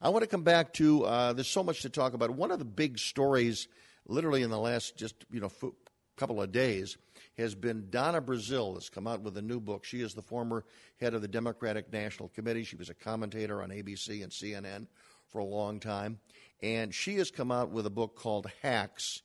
[0.00, 2.30] I want to come back to uh, there's so much to talk about.
[2.30, 3.68] One of the big stories,
[4.06, 5.72] literally in the last just you know f-
[6.16, 6.98] couple of days,
[7.38, 9.84] has been Donna Brazile has come out with a new book.
[9.84, 10.64] She is the former
[11.00, 12.64] head of the Democratic National Committee.
[12.64, 14.86] She was a commentator on ABC and CNN
[15.28, 16.18] for a long time,
[16.62, 19.22] and she has come out with a book called Hacks.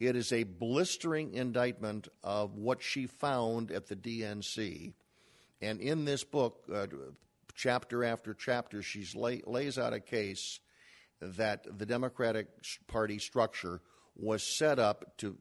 [0.00, 4.94] It is a blistering indictment of what she found at the DNC.
[5.60, 6.86] And in this book, uh,
[7.60, 10.60] chapter after chapter, she lay, lays out a case
[11.20, 12.48] that the Democratic
[12.86, 13.82] Party structure
[14.16, 15.36] was set up to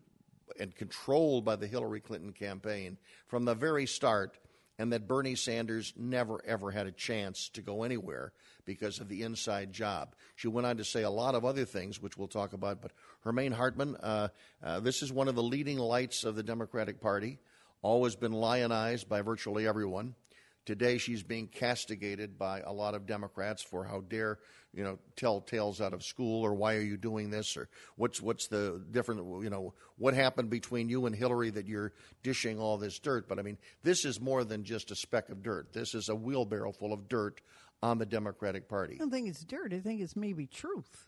[0.59, 2.97] and controlled by the Hillary Clinton campaign
[3.27, 4.37] from the very start,
[4.77, 8.33] and that Bernie Sanders never ever had a chance to go anywhere
[8.65, 10.15] because of the inside job.
[10.35, 12.81] She went on to say a lot of other things, which we'll talk about.
[12.81, 12.91] But
[13.25, 14.27] Hermene Hartman, uh,
[14.61, 17.39] uh, this is one of the leading lights of the Democratic Party,
[17.81, 20.15] always been lionized by virtually everyone.
[20.65, 24.39] Today, she's being castigated by a lot of Democrats for how dare
[24.73, 28.21] you know tell tales out of school or why are you doing this or what's
[28.21, 31.93] what's the different you know what happened between you and Hillary that you're
[32.23, 33.27] dishing all this dirt.
[33.27, 35.73] But I mean, this is more than just a speck of dirt.
[35.73, 37.41] This is a wheelbarrow full of dirt
[37.81, 38.95] on the Democratic Party.
[38.95, 39.73] I don't think it's dirt.
[39.73, 41.07] I think it's maybe truth.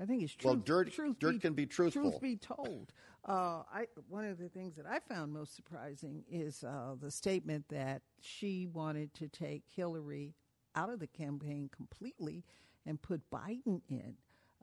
[0.00, 0.44] I think it's truth.
[0.44, 2.10] Well, dirt- truth dirt can be truthful.
[2.10, 2.92] Truth be told,
[3.26, 7.66] uh, I one of the things that I found most surprising is uh, the statement
[7.68, 10.34] that she wanted to take Hillary
[10.74, 12.44] out of the campaign completely
[12.86, 14.14] and put Biden in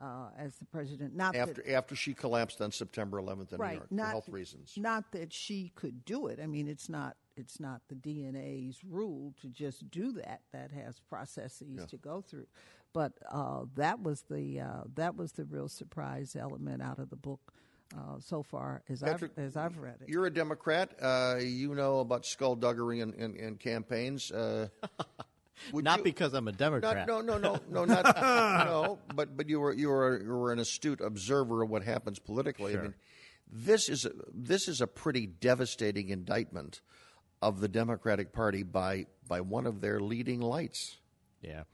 [0.02, 1.16] uh, as the president.
[1.16, 4.12] Not after that, after she collapsed on September 11th in right, New York not for
[4.12, 4.74] health reasons.
[4.78, 6.40] Not that she could do it.
[6.42, 10.42] I mean, it's not it's not the DNA's rule to just do that.
[10.52, 12.48] That has processes to go through.
[12.98, 17.16] But uh, that was the uh, that was the real surprise element out of the
[17.16, 17.54] book
[17.96, 20.10] uh, so far as Patrick, I've as I've read it.
[20.10, 20.96] You're a Democrat.
[21.00, 24.32] Uh, you know about skullduggery in, in, in campaigns.
[24.32, 24.70] Uh,
[25.74, 27.08] would Not you- because I'm a Democrat.
[27.08, 28.16] Not, no, no, no, no, not
[28.66, 28.98] no.
[29.14, 32.76] But but you were you were you were an astute observer of what happens politically.
[32.76, 32.96] I mean,
[33.48, 36.82] this is a, this is a pretty devastating indictment
[37.44, 40.98] of the Democratic Party by by one of their leading lights.
[41.44, 41.66] Yeah.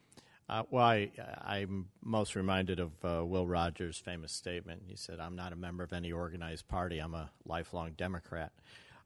[0.50, 1.10] Uh, well, I,
[1.42, 4.84] I'm most reminded of uh, Will Rogers' famous statement.
[4.86, 8.52] He said, I'm not a member of any organized party, I'm a lifelong Democrat.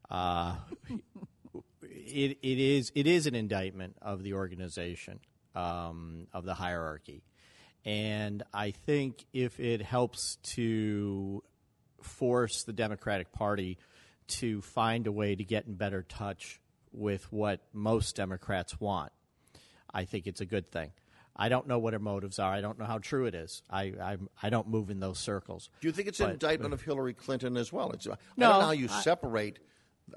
[0.10, 0.56] Uh,
[1.84, 5.20] it, it, is, it is an indictment of the organization,
[5.54, 7.24] um, of the hierarchy.
[7.86, 11.44] And I think if it helps to
[12.02, 13.78] force the Democratic Party
[14.28, 16.60] to find a way to get in better touch
[16.92, 19.12] with what most Democrats want,
[19.94, 20.92] I think it's a good thing.
[21.38, 22.52] I don't know what her motives are.
[22.52, 23.62] I don't know how true it is.
[23.70, 25.70] I I, I don't move in those circles.
[25.82, 27.92] Do you think it's an But- indictment of Hillary Clinton as well?
[27.92, 29.60] It's, I No, don't know how you I- separate.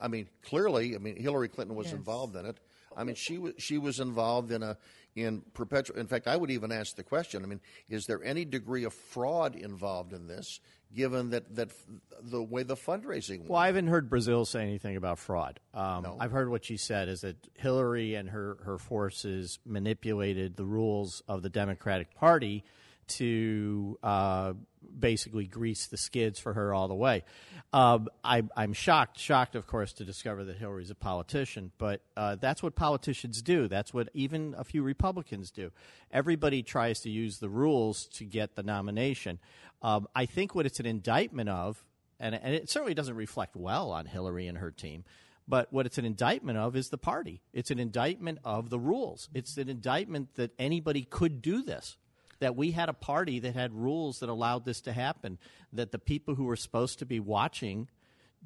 [0.01, 2.59] I mean, clearly, I mean, Hillary Clinton was involved in it.
[2.97, 4.77] I mean, she was she was involved in a
[5.16, 5.97] in perpetual.
[5.99, 7.43] In fact, I would even ask the question.
[7.43, 10.61] I mean, is there any degree of fraud involved in this?
[10.95, 11.86] Given that that f-
[12.22, 13.51] the way the fundraising went.
[13.51, 15.61] Well, I haven't heard Brazile say anything about fraud.
[15.72, 16.16] Um, No.
[16.18, 21.22] I've heard what she said is that Hillary and her, her forces manipulated the rules
[21.28, 22.64] of the Democratic Party
[23.07, 24.53] to uh,
[24.99, 27.24] basically grease the skids for her all the way.
[27.72, 32.36] Um, I, I'm shocked, shocked, of course, to discover that Hillary's a politician, but uh,
[32.36, 33.68] that's what politicians do.
[33.68, 35.70] That's what even a few Republicans do.
[36.11, 39.38] Everybody tries to use the rules to get the nomination.
[39.82, 41.84] Um, I think what it's an indictment of,
[42.18, 45.05] and, and it certainly doesn't reflect well on Hillary and her team.
[45.49, 47.41] But what it's an indictment of is the party.
[47.53, 49.28] It's an indictment of the rules.
[49.34, 51.97] It's an indictment that anybody could do this.
[52.41, 55.38] That we had a party that had rules that allowed this to happen.
[55.72, 57.88] That the people who were supposed to be watching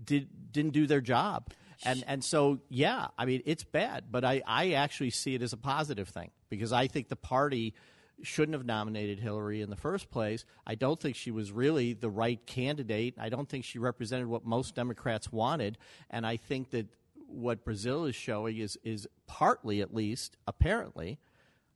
[0.02, 1.52] did didn't do their job.
[1.84, 5.52] And and so yeah, I mean it's bad, but I, I actually see it as
[5.52, 7.74] a positive thing because I think the party
[8.22, 10.44] shouldn't have nominated Hillary in the first place.
[10.66, 13.14] I don't think she was really the right candidate.
[13.18, 15.78] I don't think she represented what most Democrats wanted,
[16.10, 16.86] and I think that
[17.26, 21.18] what Brazile is showing is is partly at least apparently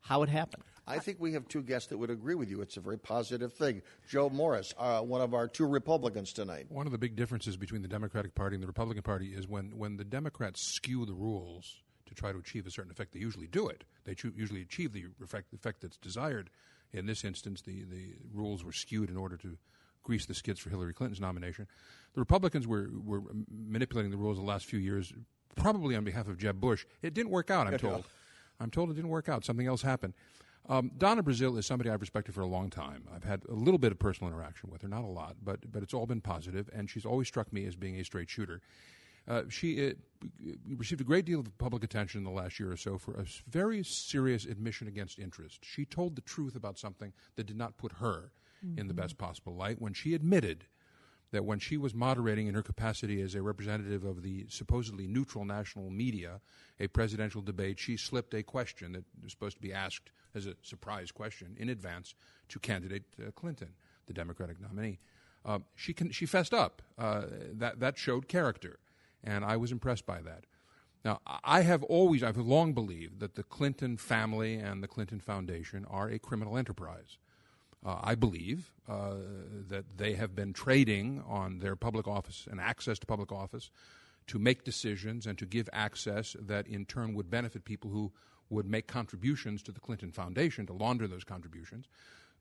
[0.01, 0.63] how it happened.
[0.89, 2.61] I think we have two guests that would agree with you.
[2.63, 3.83] It's a very positive thing.
[4.09, 6.67] Joe Morris, uh, one of our two Republicans tonight.
[6.69, 9.77] One of the big differences between the Democratic Party and the Republican Party is when,
[9.77, 11.77] when the Democrats skew the rules
[12.07, 13.85] to try to achieve a certain effect, they usually do it.
[14.05, 16.51] They cho- usually achieve the effect, effect that's desired.
[16.93, 19.59] In this instance, the, the rules were skewed in order to
[20.03, 21.67] grease the skids for Hillary Clinton's nomination.
[22.15, 25.13] The Republicans were, were manipulating the rules the last few years,
[25.55, 26.87] probably on behalf of Jeb Bush.
[27.03, 28.05] It didn't work out, I'm told.
[28.59, 29.45] I'm told it didn't work out.
[29.45, 30.15] Something else happened.
[30.69, 33.05] Um, Donna Brazile is somebody I've respected for a long time.
[33.15, 35.83] I've had a little bit of personal interaction with her, not a lot, but but
[35.83, 38.61] it's all been positive, and she's always struck me as being a straight shooter.
[39.27, 39.93] Uh, she uh,
[40.77, 43.25] received a great deal of public attention in the last year or so for a
[43.49, 45.63] very serious admission against interest.
[45.63, 48.33] She told the truth about something that did not put her
[48.77, 50.65] in the best possible light when she admitted
[51.31, 55.45] that when she was moderating in her capacity as a representative of the supposedly neutral
[55.45, 56.41] national media
[56.81, 60.55] a presidential debate, she slipped a question that was supposed to be asked as a
[60.63, 62.15] surprise question in advance
[62.49, 63.71] to candidate uh, Clinton,
[64.07, 64.99] the Democratic nominee.
[65.45, 66.83] Uh, she con- she fessed up.
[66.99, 67.23] Uh,
[67.53, 68.79] that that showed character,
[69.23, 70.45] and I was impressed by that.
[71.05, 75.87] Now, I have always, I've long believed that the Clinton family and the Clinton Foundation
[75.89, 77.19] are a criminal enterprise.
[77.85, 79.15] Uh, I believe uh,
[79.69, 83.71] that they have been trading on their public office and access to public office
[84.27, 88.13] to make decisions and to give access that in turn would benefit people who
[88.51, 91.87] would make contributions to the Clinton Foundation to launder those contributions,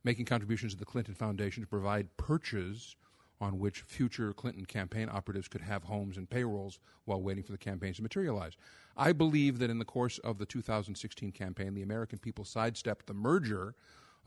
[0.03, 2.95] making contributions to the Clinton Foundation to provide perches
[3.39, 7.57] on which future Clinton campaign operatives could have homes and payrolls while waiting for the
[7.57, 8.57] campaigns to materialize.
[8.95, 13.13] I believe that in the course of the 2016 campaign, the American people sidestepped the
[13.13, 13.75] merger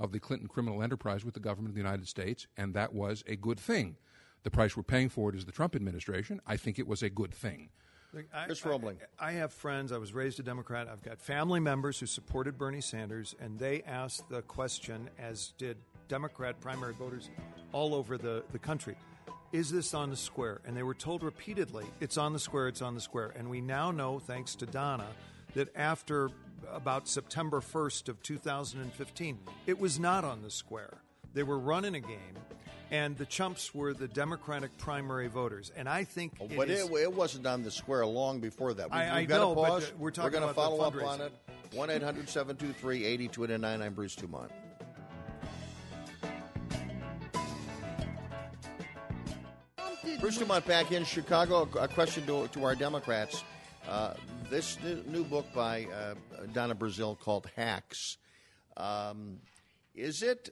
[0.01, 3.23] of the Clinton criminal enterprise with the government of the United States, and that was
[3.27, 3.97] a good thing.
[4.43, 6.41] The price we're paying for it is the Trump administration.
[6.47, 7.69] I think it was a good thing.
[8.13, 8.97] Look, I, Chris Robling.
[9.21, 9.93] I, I have friends.
[9.93, 10.89] I was raised a Democrat.
[10.91, 15.77] I've got family members who supported Bernie Sanders, and they asked the question, as did
[16.09, 17.31] Democrat primary voters
[17.73, 18.97] all over the, the country.
[19.53, 20.61] Is this on the square?
[20.65, 23.33] And they were told repeatedly, it's on the square, it's on the square.
[23.37, 25.07] And we now know, thanks to Donna,
[25.55, 26.31] that after
[26.73, 30.99] about September 1st of 2015, it was not on the square.
[31.33, 32.37] They were running a game,
[32.91, 35.71] and the chumps were the Democratic primary voters.
[35.77, 38.91] And I think, it but is, it, it, wasn't on the square long before that.
[38.91, 39.91] We've, I, I know, to pause.
[39.91, 41.33] The, we're talking we're going to follow up on it.
[41.73, 44.51] One 723 8289 I'm Bruce Dumont.
[50.21, 51.69] Bruce Dumont back in Chicago.
[51.79, 53.45] A question to, to our Democrats.
[53.89, 54.15] Uh,
[54.51, 56.15] this new, new, book by uh,
[56.53, 58.19] Donna Brazile called Hacks.
[58.77, 59.39] Um,
[59.95, 60.51] is it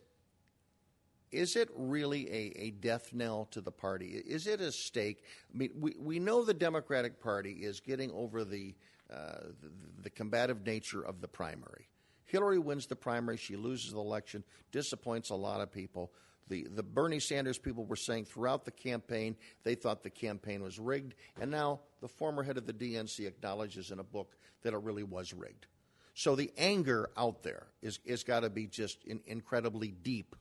[1.32, 4.22] is it really a, a death knell to the party?
[4.24, 5.24] Is it a stake?
[5.52, 8.74] I mean, we, we know the Democratic Party is getting over the,
[9.12, 9.70] uh, the,
[10.04, 11.88] the combative nature of the primary.
[12.24, 14.42] Hillary wins the primary, she loses the election,
[14.72, 16.12] disappoints a lot of people.
[16.48, 20.78] The, the Bernie Sanders people were saying throughout the campaign they thought the campaign was
[20.78, 24.78] rigged, and now the former head of the DNC acknowledges in a book that it
[24.82, 25.66] really was rigged.
[26.14, 30.34] So the anger out there is, is got to be just in, incredibly deep.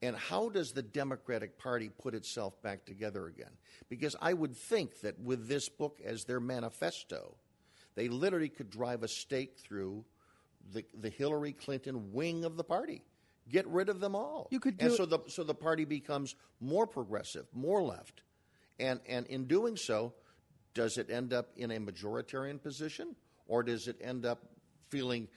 [0.00, 3.50] And how does the Democratic Party put itself back together again?
[3.88, 7.36] Because I would think that with this book as their manifesto,
[7.94, 10.04] they literally could drive a stake through
[10.72, 13.02] the, the Hillary Clinton wing of the party.
[13.48, 14.48] Get rid of them all.
[14.50, 18.22] You could do and so the so the party becomes more progressive, more left.
[18.78, 20.14] And and in doing so,
[20.72, 23.14] does it end up in a majoritarian position
[23.46, 24.40] or does it end up
[24.88, 25.28] feeling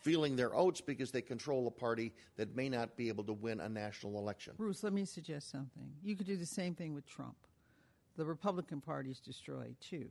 [0.00, 3.60] feeling their oats because they control a party that may not be able to win
[3.60, 4.54] a national election?
[4.56, 5.90] Bruce, let me suggest something.
[6.02, 7.36] You could do the same thing with Trump.
[8.16, 10.08] The Republican Party is destroyed too.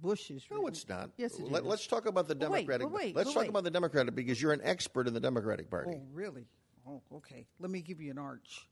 [0.00, 0.44] Bush is.
[0.50, 1.10] No, it's not.
[1.16, 1.72] Yes, it Let, is.
[1.72, 2.86] us talk about the Democratic.
[2.86, 3.48] Wait, wait, let's talk wait.
[3.48, 5.92] about the Democratic because you're an expert in the Democratic Party.
[5.94, 6.46] Oh, really?
[6.88, 7.46] Oh, okay.
[7.58, 8.66] Let me give you an arch.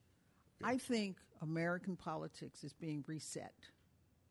[0.64, 3.52] I think American politics is being reset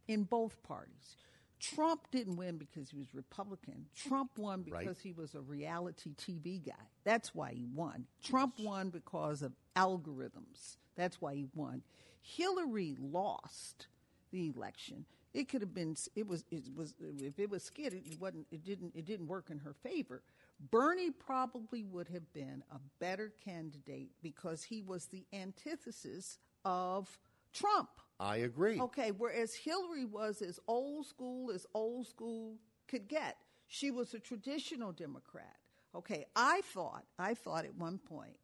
[0.08, 1.18] in both parties.
[1.60, 3.86] Trump didn't win because he was Republican.
[3.96, 4.98] Trump won because Right.
[4.98, 6.74] he was a reality TV guy.
[7.04, 8.08] That's why he won.
[8.24, 10.78] Trump won because of algorithms.
[10.96, 11.84] That's why he won.
[12.22, 13.88] Hillary lost
[14.32, 15.06] the election.
[15.34, 15.96] It could have been.
[16.16, 16.44] It was.
[16.50, 16.96] It was.
[17.00, 18.48] If it was skid, it wasn't.
[18.52, 18.94] It didn't.
[18.96, 20.24] It didn't work in her favor.
[20.60, 27.18] Bernie probably would have been a better candidate because he was the antithesis of
[27.54, 27.90] Trump.
[28.20, 28.80] I agree.
[28.80, 32.56] Okay, whereas Hillary was as old school as old school
[32.88, 33.38] could get.
[33.68, 35.58] She was a traditional Democrat.
[35.94, 38.38] Okay, I thought, I thought at one point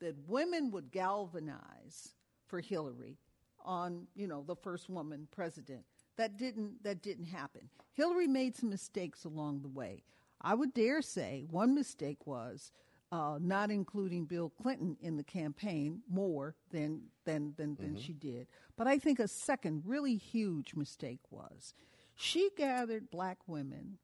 [0.00, 2.14] that women would galvanize
[2.46, 3.18] for Hillary
[3.64, 5.84] on, you know, the first woman president.
[6.16, 7.68] That didn't that didn't happen.
[7.92, 10.02] Hillary made some mistakes along the way.
[10.40, 12.72] I would dare say one mistake was
[13.12, 18.48] uh, not including Bill Clinton in the campaign more than than than, than she did.
[18.76, 21.74] But I think a second really huge mistake was
[22.14, 23.98] she gathered black women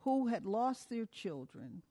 [0.00, 1.82] who had lost their children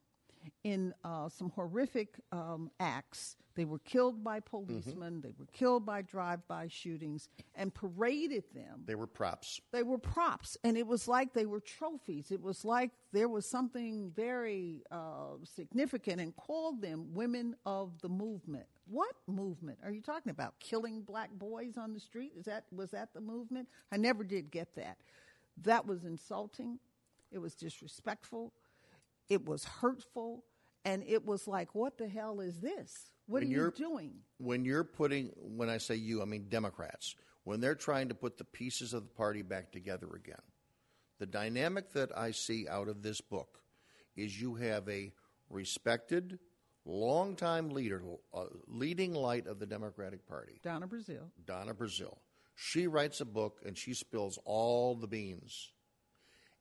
[0.64, 3.36] in uh, some horrific um, acts.
[3.54, 5.20] They were killed by policemen.
[5.20, 8.84] They were killed by drive-by shootings, and paraded them.
[8.86, 9.60] They were props.
[9.72, 10.56] they were props.
[10.62, 12.30] And it was like they were trophies.
[12.30, 18.08] It was like there was something very uh, significant and called them women of the
[18.08, 18.66] movement.
[18.86, 19.78] What movement?
[19.84, 22.32] Are you talking about killing black boys on the street?
[22.38, 23.68] Is that was that the movement?
[23.90, 24.98] I never did get that.
[25.62, 26.78] That was insulting.
[27.32, 28.52] It was disrespectful
[29.28, 30.44] it was hurtful
[30.84, 34.64] and it was like what the hell is this what When are you doing When
[34.64, 37.14] you're putting, when I say you, I mean Democrats,
[37.44, 40.42] when they're trying to put the pieces of the party back together again,
[41.18, 43.60] the dynamic that I see out of this book
[44.16, 45.12] is you have a
[45.50, 46.38] respected,
[46.86, 48.02] longtime leader,
[48.32, 52.18] uh, leading light of the Democratic Party, donna brazile Donna Brazile.
[52.54, 55.72] She writes a book and she spills all the beans.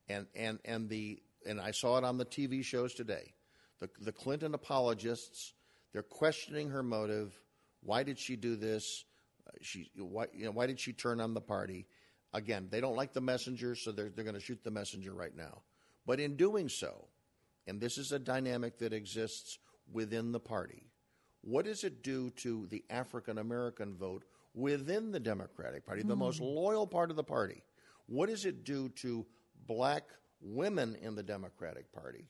[0.09, 3.33] And and and the and I saw it on the TV shows today.
[3.79, 5.53] The the Clinton apologists,
[5.93, 7.39] they're questioning her motive.
[7.81, 9.05] Why did she do this?
[9.47, 11.87] Uh, she why you know why did she turn on the party?
[12.33, 15.35] Again, they don't like the messenger, so they're they're going to shoot the messenger right
[15.35, 15.61] now.
[16.05, 17.07] But in doing so,
[17.67, 19.59] and this is a dynamic that exists
[19.91, 20.83] within the party.
[21.41, 26.41] What does it do to the African American vote within the Democratic Party, the most
[26.41, 27.63] loyal part of the party?
[28.07, 29.25] What does it do to
[29.65, 30.03] black
[30.41, 32.29] women in the Democratic Party?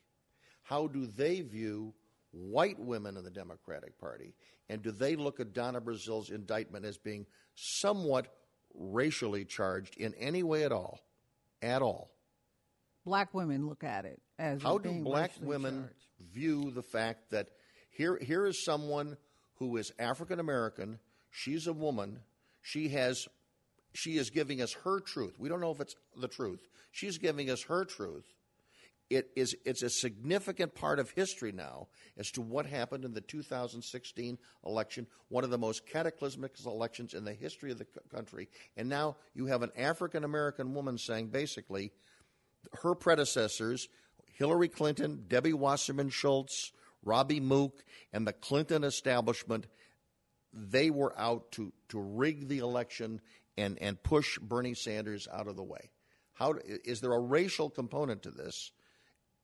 [0.64, 1.94] How do they view
[2.32, 4.34] white women in the Democratic Party?
[4.70, 8.28] And do they look at Donna Brazile's indictment as being somewhat
[8.74, 11.00] racially charged in any way at all?
[11.62, 12.12] At all?
[13.08, 16.34] black women look at it as How do black women charged.
[16.34, 17.48] view the fact that
[17.90, 19.16] here here is someone
[19.56, 21.00] who is African American.
[21.32, 22.20] She's a woman.
[22.62, 23.28] She has
[23.98, 25.40] she is giving us her truth.
[25.40, 26.60] We don't know if it's the truth.
[26.92, 28.32] She's giving us her truth.
[29.10, 33.22] It is it's a significant part of history now as to what happened in the
[33.22, 38.50] 2016 election, one of the most cataclysmic elections in the history of the country.
[38.76, 41.92] And now you have an African American woman saying basically
[42.84, 43.90] her predecessors,
[44.34, 46.72] Hillary Clinton, Debbie Wasserman Schultz,
[47.04, 47.84] Robbie Mook,
[48.14, 49.66] and the Clinton establishment,
[50.54, 53.22] they were out to, to rig the election
[53.58, 55.90] and, and push Bernie Sanders out of the way.
[56.34, 58.72] How, is there a racial component to this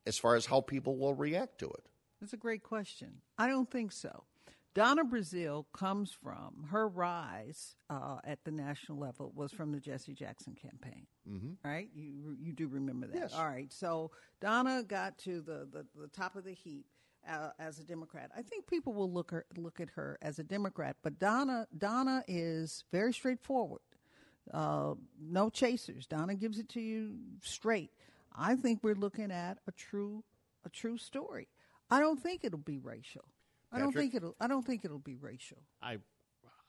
[0.05, 1.85] as far as how people will react to it?
[2.21, 3.21] That's a great question.
[3.37, 4.25] I don't think so.
[4.73, 10.13] Donna Brazile comes from her rise uh, at the national level was from the Jesse
[10.13, 11.67] Jackson campaign, mm-hmm.
[11.67, 11.89] right?
[11.93, 13.33] You you do remember that, yes.
[13.35, 13.71] all right?
[13.71, 14.11] So
[14.41, 16.87] Donna got to the the, the top of the heap
[17.29, 18.31] uh, as a Democrat.
[18.35, 22.23] I think people will look her, look at her as a Democrat, but Donna Donna
[22.27, 23.81] is very straightforward.
[24.51, 26.05] Uh, no chasers.
[26.07, 27.91] Donna gives it to you straight.
[28.35, 30.23] I think we're looking at a true
[30.65, 31.47] a true story.
[31.89, 33.25] I don't think it'll be racial.
[33.71, 34.35] I don't think it'll.
[34.39, 35.57] I don't think it'll be racial.
[35.81, 35.97] I,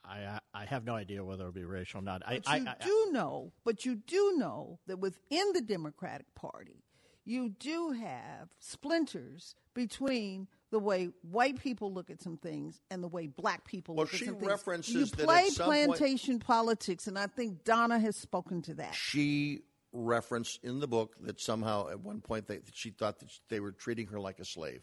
[0.04, 2.22] I, I have no idea whether it'll be racial or not.
[2.26, 6.82] But I, you I, do know, but you do know that within the Democratic Party,
[7.24, 13.06] you do have splinters between the way white people look at some things and the
[13.06, 14.48] way black people well, look at some things.
[14.48, 18.92] references you play plantation politics, and I think Donna has spoken to that.
[18.92, 19.60] She
[19.92, 23.70] referenced in the book that somehow at one point they, she thought that they were
[23.70, 24.82] treating her like a slave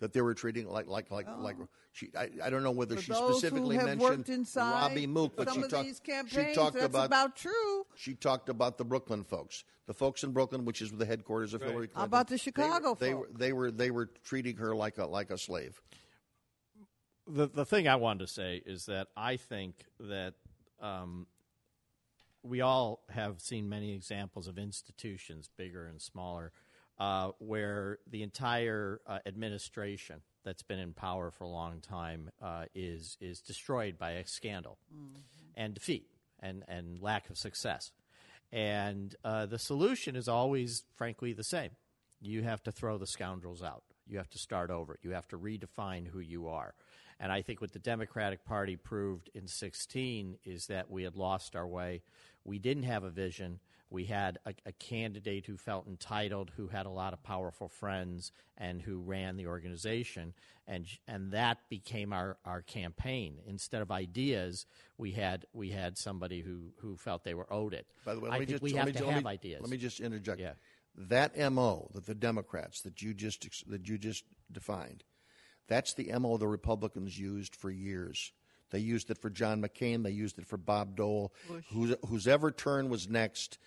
[0.00, 1.40] that they were treating like like like Oh.
[1.42, 1.56] like
[1.92, 2.10] she.
[2.16, 5.34] I, I don't know whether For she those specifically who have mentioned inside Robbie Mook,
[5.36, 5.86] but some she of talked.
[5.86, 7.86] these she campaigns, talked that's about, about true.
[7.96, 11.60] She talked about the Brooklyn folks, the folks in Brooklyn, which is the headquarters of
[11.62, 11.98] Hillary Clinton.
[12.00, 14.98] How about the They were- Chicago they, were, they were they were treating her like
[14.98, 15.80] a like a slave.
[17.26, 20.34] the the thing I wanted to say is that I think that
[20.80, 21.26] um,
[22.42, 26.52] we all have seen many examples of institutions, bigger and smaller,
[26.98, 32.64] uh, where the entire uh, administration that's been in power for a long time uh,
[32.74, 34.78] is is destroyed by a scandal
[35.56, 36.06] and defeat
[36.40, 37.92] and and lack of success.
[38.50, 41.70] And uh, the solution is always, frankly, the same.
[42.20, 43.82] You have to throw the scoundrels out.
[44.06, 44.98] You have to start over.
[45.02, 46.74] You have to redefine who you are.
[47.20, 51.56] And I think what the Democratic Party proved in 16 is that we had lost
[51.56, 52.02] our way.
[52.44, 53.60] We didn't have a vision.
[53.90, 58.32] We had a, a candidate who felt entitled, who had a lot of powerful friends,
[58.56, 60.34] and who ran the organization.
[60.66, 63.38] And, and that became our, our campaign.
[63.46, 64.66] Instead of ideas,
[64.98, 67.86] we had, we had somebody who, who felt they were owed it.
[68.04, 69.24] By the way, I let me think just we let have me, to let have
[69.24, 69.60] me- ideas.
[69.62, 70.40] Let me just interject.
[70.40, 70.52] Yeah.
[70.96, 75.04] That mo that the Democrats that you just that you just defined,
[75.68, 78.32] that's the mo the Republicans used for years.
[78.70, 80.02] They used it for John McCain.
[80.02, 81.32] They used it for Bob Dole.
[81.70, 83.58] Whose whose ever turn was next.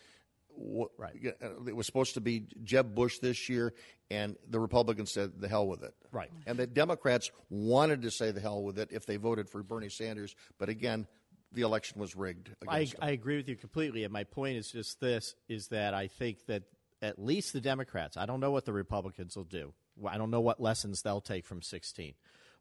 [0.58, 1.16] Wh- Right.
[1.42, 3.74] uh, It was supposed to be Jeb Bush this year,
[4.10, 5.94] and the Republicans said the hell with it.
[6.12, 6.32] Right.
[6.46, 9.90] And the Democrats wanted to say the hell with it if they voted for Bernie
[9.90, 11.08] Sanders, but again,
[11.54, 12.50] the election was rigged.
[12.68, 12.94] I, them.
[13.02, 16.46] I agree with you completely, and my point is just this: is that I think
[16.46, 16.64] that
[17.02, 18.16] at least the Democrats.
[18.16, 19.74] I don't know what the Republicans will do.
[20.08, 22.14] I don't know what lessons they'll take from 16,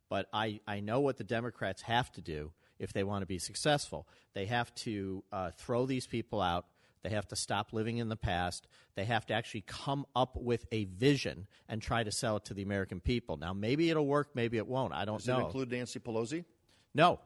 [0.08, 3.38] but I, I know what the Democrats have to do if they want to be
[3.38, 4.08] successful.
[4.34, 6.66] They have to uh, throw these people out.
[7.02, 8.66] They have to stop living in the past.
[8.94, 12.54] They have to actually come up with a vision and try to sell it to
[12.54, 13.36] the American people.
[13.36, 14.92] Now, maybe it'll work, maybe it won't.
[14.92, 15.38] I don't Does know.
[15.40, 16.44] it include Nancy Pelosi?
[16.94, 17.18] No,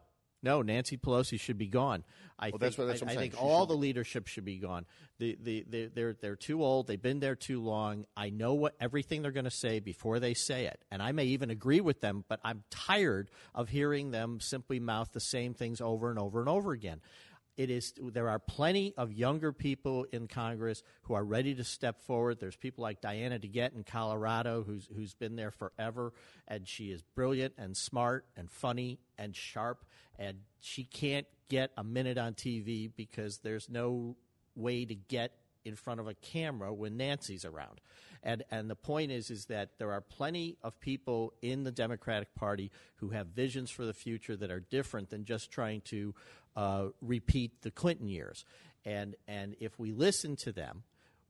[0.42, 0.62] no.
[0.62, 2.04] Nancy Pelosi should be gone.
[2.38, 4.58] I Well, think, that's what- that's I, what I think all the leadership should be
[4.58, 4.86] gone.
[5.18, 6.86] The, the, the, they're they're too old.
[6.86, 8.04] They've been there too long.
[8.16, 11.24] I know what everything they're going to say before they say it, and I may
[11.26, 12.24] even agree with them.
[12.28, 16.48] But I'm tired of hearing them simply mouth the same things over and over and
[16.48, 17.00] over again.
[17.56, 22.00] It is there are plenty of younger people in Congress who are ready to step
[22.02, 22.40] forward.
[22.40, 26.12] There's people like Diana DeGette in Colorado who's who's been there forever,
[26.48, 29.84] and she is brilliant and smart and funny and sharp,
[30.18, 34.16] and she can't get a minute on TV because there's no
[34.56, 35.32] way to get
[35.64, 37.80] in front of a camera when Nancy's around.
[38.22, 42.34] And and the point is is that there are plenty of people in the Democratic
[42.34, 46.14] Party who have visions for the future that are different than just trying to
[46.56, 48.44] uh, repeat the Clinton years.
[48.84, 50.84] And and if we listen to them,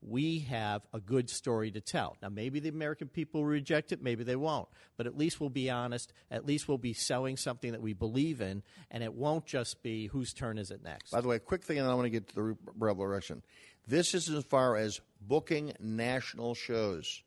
[0.06, 2.16] we have a good story to tell.
[2.22, 4.68] Now, maybe the American people will reject it, maybe they won't.
[4.96, 6.12] But at least we'll be honest.
[6.30, 10.08] At least we'll be selling something that we believe in, and it won't just be
[10.08, 11.10] whose turn is it next.
[11.10, 13.04] By the way, a quick thing, and I want to get to the re- rebel
[13.04, 13.42] election.
[13.86, 17.22] This is as far as booking national shows.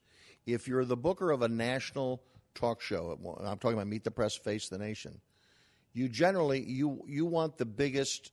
[0.46, 2.22] If you're the booker of a national
[2.56, 5.20] talk show, I'm talking about Meet the Press, Face the Nation,
[5.94, 8.32] you generally you you want the biggest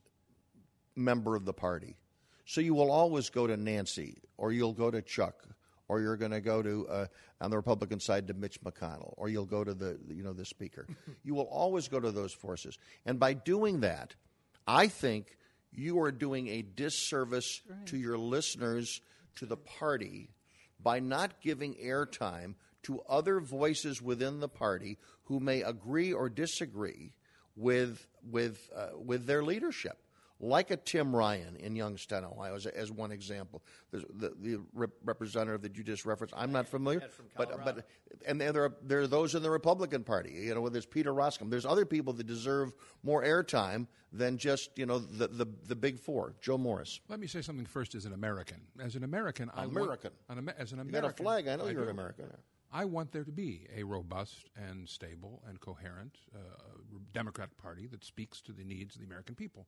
[0.95, 1.97] member of the party.
[2.45, 5.47] So you will always go to Nancy, or you'll go to Chuck,
[5.87, 7.05] or you're going to go to uh,
[7.41, 10.45] on the Republican side to Mitch McConnell, or you'll go to the you know the
[10.45, 10.85] Speaker.
[11.23, 14.15] you will always go to those forces, and by doing that,
[14.67, 15.37] I think
[15.77, 17.85] you are doing a disservice right.
[17.87, 19.01] to your listeners,
[19.37, 20.29] to the party,
[20.81, 27.13] by not giving airtime to other voices within the party who may agree or disagree
[27.55, 29.97] with with uh, with their leadership
[30.39, 33.63] like a Tim Ryan in Youngstown, Ohio, as, as one example.
[33.91, 36.33] There's the, the rep- representative that you just referenced.
[36.37, 37.01] I'm not familiar,
[37.37, 37.87] but but
[38.25, 40.31] and, and there are there are those in the Republican Party.
[40.31, 41.49] You know, where there's Peter Roskam.
[41.49, 42.73] There's other people that deserve
[43.03, 46.35] more airtime than just you know the, the the big four.
[46.41, 46.99] Joe Morris.
[47.07, 47.95] Let me say something first.
[47.95, 50.11] As an American, as an American, American.
[50.29, 51.47] I want, an, as an American, you got a flag.
[51.47, 51.89] I know I you're do.
[51.89, 52.25] an American.
[52.73, 56.39] I want there to be a robust and stable and coherent uh,
[57.13, 59.67] Democratic Party that speaks to the needs of the American people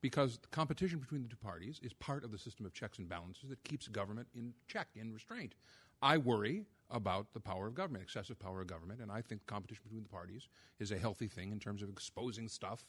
[0.00, 3.48] because competition between the two parties is part of the system of checks and balances
[3.48, 5.54] that keeps government in check, in restraint.
[6.00, 9.82] I worry about the power of government, excessive power of government, and I think competition
[9.84, 12.84] between the parties is a healthy thing in terms of exposing stuff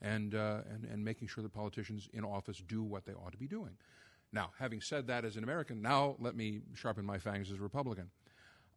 [0.00, 3.38] and, uh, and, and making sure that politicians in office do what they ought to
[3.38, 3.76] be doing.
[4.32, 7.62] Now, having said that as an American, now let me sharpen my fangs as a
[7.62, 8.10] Republican.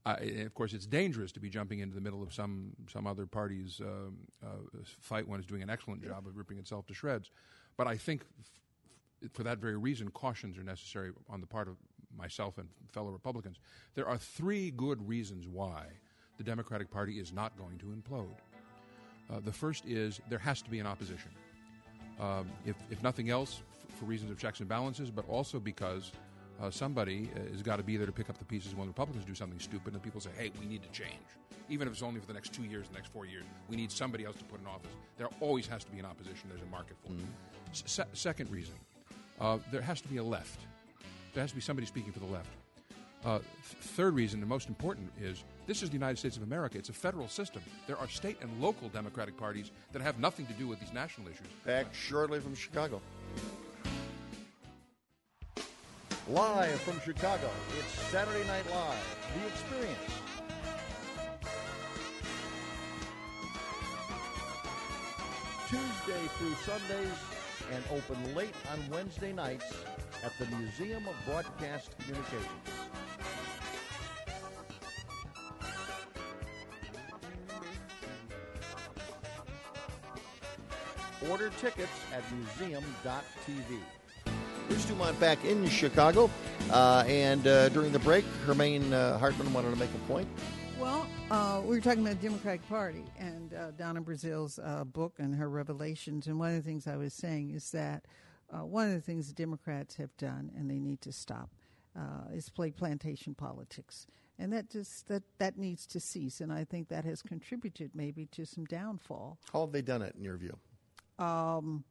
[0.06, 0.16] Uh,
[0.46, 3.80] of course, it's dangerous to be jumping into the middle of some some other party's
[3.82, 7.30] um, uh, fight when it's doing an excellent job of ripping itself to shreds.
[7.78, 8.24] But I think
[9.24, 11.78] f- for that very reason, cautions are necessary on the part of
[12.18, 13.60] myself and fellow Republicans.
[13.96, 15.86] There are three good reasons why
[16.38, 18.36] the Democratic Party is not going to implode.
[19.32, 21.32] Uh, the first is there has to be an opposition.
[22.20, 26.12] Um, if, if nothing else, f- for reasons of checks and balances, but also because
[26.62, 28.90] uh, somebody uh, has got to be there to pick up the pieces when the
[28.92, 31.10] Republicans do something stupid and people say, hey, we need to change
[31.72, 33.46] even if it's only for the next two years, the next four years.
[33.70, 34.92] We need somebody else to put in office.
[35.18, 36.50] There always has to be an opposition.
[36.50, 37.22] There's a market for mm-hmm.
[37.72, 37.84] it.
[37.88, 38.76] Se- second reason,
[39.40, 40.60] uh, there has to be a left.
[41.34, 42.50] There has to be somebody speaking for the left.
[43.24, 43.46] Uh, th-
[43.82, 46.78] third reason, the most important, is this is the United States of America.
[46.78, 47.62] It's a federal system.
[47.88, 51.28] There are state and local Democratic parties that have nothing to do with these national
[51.28, 51.48] issues.
[51.66, 53.02] Back shortly from Chicago.
[56.28, 60.41] Live from Chicago, it's Saturday Night Live, The Experience.
[66.06, 67.18] Tuesday through Sundays
[67.72, 69.66] and open late on Wednesday nights
[70.24, 72.48] at the Museum of Broadcast Communications.
[81.30, 83.80] Order tickets at museum.tv.
[84.68, 86.30] Bruce Dumont back in Chicago.
[86.72, 90.28] Uh, and uh, during the break, Hermene uh, Hartman wanted to make a point.
[91.62, 95.36] Uh, we were talking about the Democratic Party and uh, Donna Brazile's uh, book and
[95.36, 96.28] her revelations.
[96.28, 98.06] And one of the things I was saying is that
[98.52, 101.50] uh, one of the things the Democrats have done, and they need to stop,
[101.98, 104.08] uh, is play plantation politics.
[104.40, 106.42] And that just that that needs to cease.
[106.42, 109.38] And I think that has contributed maybe to some downfall.
[109.54, 110.58] How have they done it in your view?
[111.20, 111.84] Um,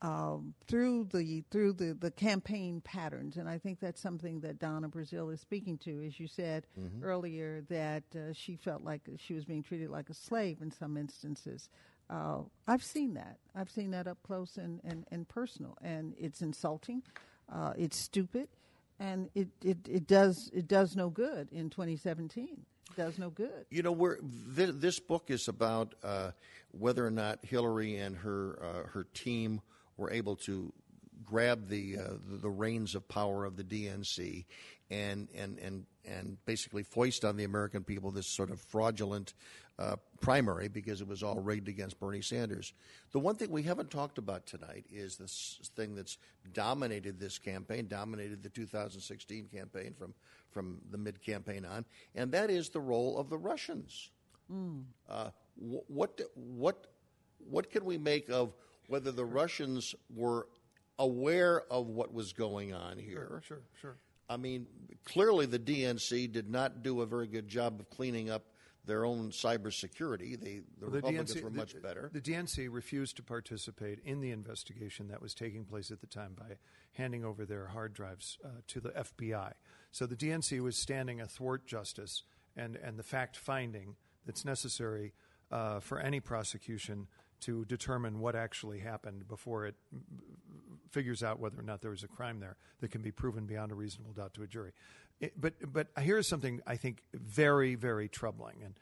[0.00, 4.88] um, through the through the, the campaign patterns, and I think that's something that Donna
[4.88, 6.06] Brazile is speaking to.
[6.06, 7.04] As you said mm-hmm.
[7.04, 10.96] earlier, that uh, she felt like she was being treated like a slave in some
[10.96, 11.68] instances.
[12.08, 13.38] Uh, I've seen that.
[13.54, 17.02] I've seen that up close and, and, and personal, and it's insulting.
[17.52, 18.48] Uh, it's stupid,
[18.98, 22.64] and it, it, it does it does no good in 2017
[22.96, 23.66] does no good.
[23.70, 24.16] You know, we're,
[24.56, 26.30] th- this book is about uh,
[26.70, 29.60] whether or not Hillary and her uh, her team
[29.98, 30.72] were able to
[31.24, 34.46] grab the, uh, the, the reins of power of the DNC
[34.90, 39.34] and and and and basically foist on the American people this sort of fraudulent
[39.78, 42.72] uh, primary because it was all rigged against Bernie Sanders.
[43.12, 46.18] The one thing we haven't talked about tonight is this thing that's
[46.52, 50.14] dominated this campaign, dominated the 2016 campaign from
[50.50, 51.84] from the mid campaign on,
[52.14, 54.10] and that is the role of the Russians.
[54.50, 54.84] Mm.
[55.08, 56.86] Uh, wh- what what
[57.38, 58.54] what can we make of
[58.88, 60.48] whether the Russians were
[60.98, 63.28] aware of what was going on here.
[63.28, 63.96] Sure, sure, sure.
[64.28, 64.66] I mean,
[65.04, 68.44] clearly the DNC did not do a very good job of cleaning up
[68.84, 70.40] their own cybersecurity.
[70.40, 72.10] They, the, well, the Republicans DNC, were much the, better.
[72.12, 76.34] The DNC refused to participate in the investigation that was taking place at the time
[76.36, 76.56] by
[76.92, 79.52] handing over their hard drives uh, to the FBI.
[79.92, 82.24] So the DNC was standing athwart justice
[82.56, 85.12] and, and the fact finding that's necessary
[85.50, 87.06] uh, for any prosecution
[87.40, 89.74] to determine what actually happened before it
[90.90, 93.72] figures out whether or not there was a crime there that can be proven beyond
[93.72, 94.72] a reasonable doubt to a jury.
[95.20, 98.74] It, but but here's something I think very very troubling, and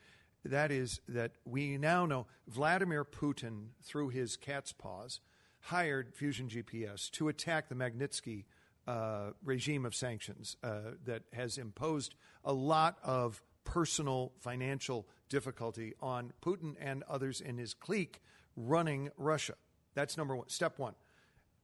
[0.44, 5.20] that is that we now know Vladimir Putin, through his cat's paws,
[5.60, 8.44] hired Fusion GPS to attack the Magnitsky
[8.86, 16.32] uh, regime of sanctions uh, that has imposed a lot of personal financial difficulty on
[16.40, 18.22] Putin and others in his clique
[18.56, 19.54] running Russia.
[19.94, 20.48] That's number one.
[20.48, 20.94] Step one.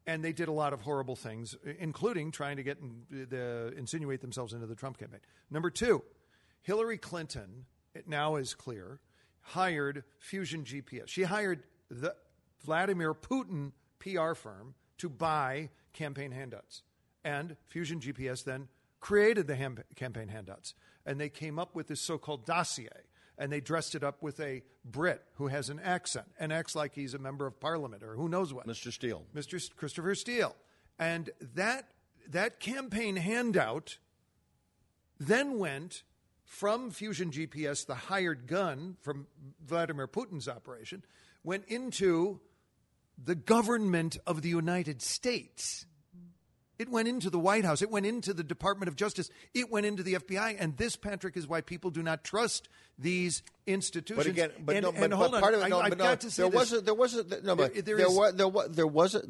[0.07, 4.21] And they did a lot of horrible things, including trying to get in, the, insinuate
[4.21, 5.21] themselves into the Trump campaign.
[5.51, 6.03] Number two,
[6.63, 9.01] Hillary Clinton, it now is clear,
[9.43, 11.09] hired Fusion GPS.
[11.09, 12.17] She hired the
[12.65, 16.83] Vladimir Putin PR firm to buy campaign handouts.
[17.25, 18.69] And Fusion GPS then
[19.01, 20.75] created the ham- campaign handouts.
[21.05, 22.89] And they came up with this so called dossier.
[23.39, 26.95] And they dressed it up with a Brit who has an accent, and acts like
[26.95, 28.67] he's a member of parliament or who knows what.
[28.67, 28.93] Mr.
[28.93, 29.25] Steele.
[29.35, 29.75] Mr.
[29.75, 30.55] Christopher Steele.
[30.99, 31.89] And that,
[32.29, 33.99] that campaign handout
[35.19, 36.03] then went
[36.45, 39.27] from Fusion GPS, the hired gun from
[39.65, 41.03] Vladimir Putin's operation,
[41.43, 42.41] went into
[43.23, 45.87] the government of the United States.
[46.83, 47.81] It went into the White House.
[47.81, 49.31] It went into the Department of Justice.
[49.55, 50.57] It went into the FBI.
[50.59, 52.69] And this, Patrick, is why people do not trust
[52.99, 54.17] these institutions.
[54.27, 55.99] But again, but and, no, but, but on, part of it, I, no, I've but
[55.99, 56.59] no, got to say there this.
[56.61, 58.87] was a, there was a, no, but There- there, there is- was there was there
[58.87, 59.23] was a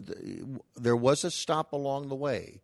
[0.76, 2.62] there was a stop along the way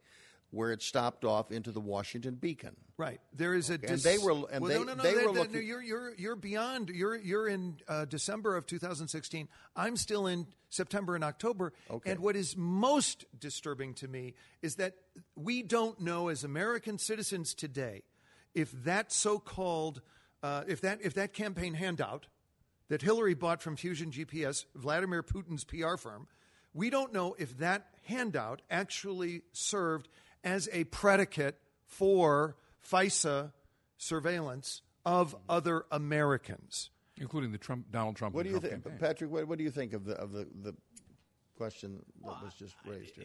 [0.51, 2.75] where it stopped off into the Washington Beacon.
[2.97, 3.21] Right.
[3.35, 5.33] There is a And they were- and well, they- no, no, no, they that- were
[5.33, 6.89] that- looking- you're you're you're beyond.
[6.89, 9.49] You're you're in uh, December of 2016.
[9.77, 11.73] I'm still in September and October.
[11.91, 12.11] Okay.
[12.13, 14.95] And what is most disturbing to me is that
[15.37, 18.03] we don't know as American citizens today
[18.55, 20.01] if that so-called
[20.43, 22.27] uh, if that if that campaign handout
[22.89, 26.27] that Hillary bought from Fusion GPS, Vladimir Putin's PR firm,
[26.73, 30.09] we don't know if that handout actually served
[30.45, 32.57] as a predicate for
[32.91, 33.53] FISA
[33.97, 36.91] surveillance of other Americans.
[37.17, 38.35] including the Trump, Donald Trump.
[38.35, 39.01] What do you Trump think.
[39.01, 39.31] Patrick?
[39.31, 40.75] What, what do you think of the of the, the
[41.57, 43.25] question that was just raised here?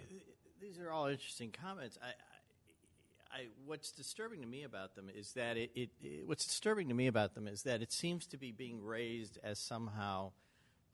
[0.62, 1.98] These are all interesting comments.
[2.02, 6.46] I, I, I, what's disturbing to me about them is that it, it, it- What's
[6.46, 10.32] disturbing to me about them is that it seems to be being raised as somehow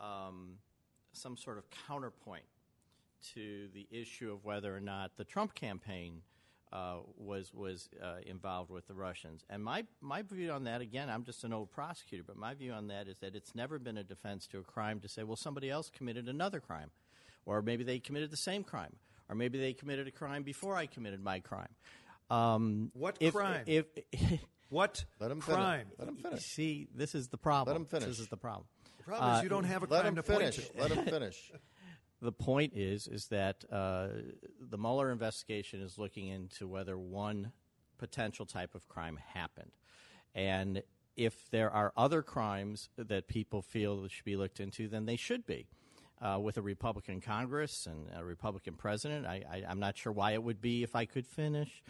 [0.01, 0.55] um,
[1.13, 2.43] some sort of counterpoint
[3.36, 6.22] to the issue of whether or not the Trump campaign
[6.72, 9.43] uh, was was uh, involved with the Russians.
[9.49, 12.72] And my my view on that, again, I'm just an old prosecutor, but my view
[12.74, 15.36] on that is that it's never been a defense to a crime to say, well,
[15.36, 16.91] somebody else committed another crime,
[17.45, 18.95] or maybe they committed the same crime,
[19.30, 21.74] or maybe they committed a crime before I committed my crime.
[22.30, 23.63] Um, What if- crime?
[23.65, 23.86] If,
[24.70, 25.57] What Let him finish.
[25.59, 25.88] crime?
[25.97, 26.43] Let him finish.
[26.43, 27.74] see, this is the problem.
[27.74, 28.07] Let him finish.
[28.09, 28.67] This is the problem.
[28.99, 30.70] The problem is you don't have a Let crime him to point finish.
[30.70, 30.80] to.
[30.80, 31.51] Let him finish.
[32.22, 34.07] The point is, is that uh,
[34.59, 37.53] the Mueller investigation is looking into whether one
[37.97, 39.72] potential type of crime happened,
[40.36, 40.84] and
[41.15, 45.45] if there are other crimes that people feel should be looked into, then they should
[45.45, 45.67] be.
[46.22, 50.43] Uh, with a Republican Congress and a Republican president, I, I'm not sure why it
[50.43, 51.82] would be, if I could finish,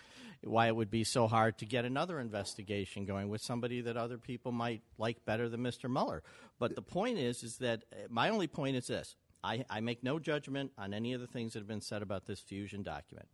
[0.44, 4.20] why it would be so hard to get another investigation going with somebody that other
[4.20, 5.90] people might like better than Mr.
[5.90, 6.22] Mueller.
[6.60, 10.04] But the point is, is that uh, my only point is this: I, I make
[10.04, 13.28] no judgment on any of the things that have been said about this fusion document.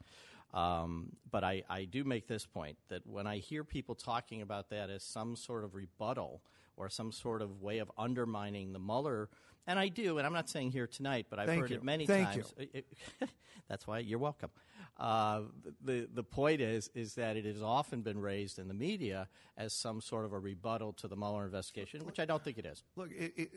[0.54, 4.70] Um, but I, I do make this point that when I hear people talking about
[4.70, 6.42] that as some sort of rebuttal
[6.78, 9.30] or some sort of way of undermining the Mueller,
[9.68, 11.78] and I do, and I'm not saying here tonight, but I've Thank heard you.
[11.78, 12.54] it many Thank times.
[12.58, 12.86] It-
[13.20, 13.30] it-
[13.68, 14.52] that's why you're welcome.
[14.98, 15.42] Uh,
[15.84, 19.28] the the point is is that it has often been raised in the media
[19.58, 22.66] as some sort of a rebuttal to the Mueller investigation, which I don't think it
[22.66, 22.84] is.
[22.96, 23.52] Look, it, it,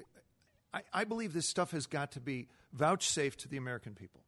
[0.72, 4.22] I, I believe this stuff has got to be vouchsafed to the American people.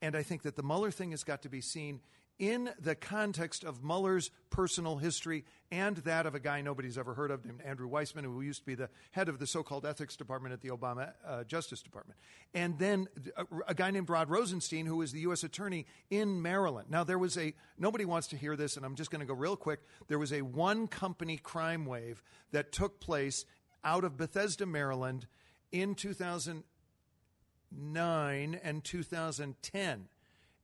[0.00, 2.00] And I think that the Mueller thing has got to be seen
[2.38, 7.32] in the context of Mueller's personal history and that of a guy nobody's ever heard
[7.32, 10.16] of named Andrew Weissmann, who used to be the head of the so called ethics
[10.16, 12.18] department at the Obama uh, Justice Department.
[12.54, 15.42] And then a, a guy named Rod Rosenstein, who was the U.S.
[15.42, 16.88] attorney in Maryland.
[16.90, 19.34] Now, there was a, nobody wants to hear this, and I'm just going to go
[19.34, 19.80] real quick.
[20.06, 23.44] There was a one company crime wave that took place
[23.82, 25.26] out of Bethesda, Maryland
[25.72, 30.08] in 2009 and 2010.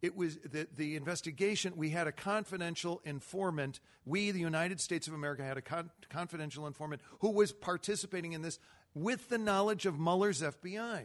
[0.03, 1.73] It was the, the investigation.
[1.77, 3.81] We had a confidential informant.
[4.05, 8.43] We, the United States of America, had a con- confidential informant who was participating in
[8.43, 8.59] this
[8.95, 11.05] with the knowledge of Mueller's FBI.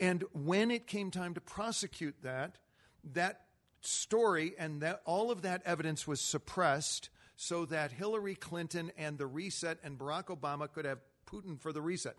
[0.00, 2.56] And when it came time to prosecute that,
[3.12, 3.42] that
[3.80, 9.26] story and that all of that evidence was suppressed so that Hillary Clinton and the
[9.26, 10.98] reset and Barack Obama could have
[11.28, 12.16] Putin for the reset.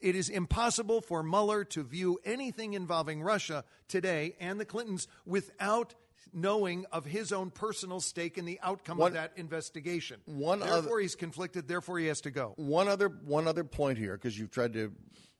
[0.00, 5.94] It is impossible for Mueller to view anything involving Russia today and the Clintons without
[6.32, 10.20] knowing of his own personal stake in the outcome One- of that investigation.
[10.26, 11.66] one therefore, other- he's conflicted.
[11.68, 12.54] Therefore, he has to go.
[12.56, 14.92] One other one other point here, because you've tried to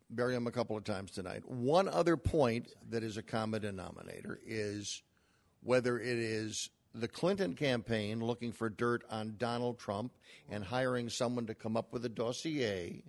[0.08, 1.48] bury him a couple of times tonight.
[1.48, 5.02] One other point that is a common denominator is
[5.62, 10.12] whether it is the Clinton campaign looking for dirt on Donald Trump
[10.48, 13.02] and hiring someone to come up with a dossier,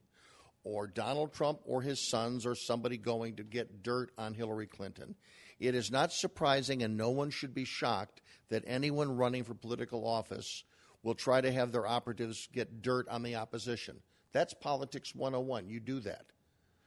[0.64, 5.16] or Donald Trump or his sons or somebody going to get dirt on Hillary Clinton.
[5.60, 10.08] It is not surprising, and no one should be shocked that anyone running for political
[10.08, 10.64] office
[11.04, 13.98] will try to have their operatives get dirt on the opposition.
[14.34, 15.68] That's politics 101.
[15.68, 16.26] You do that.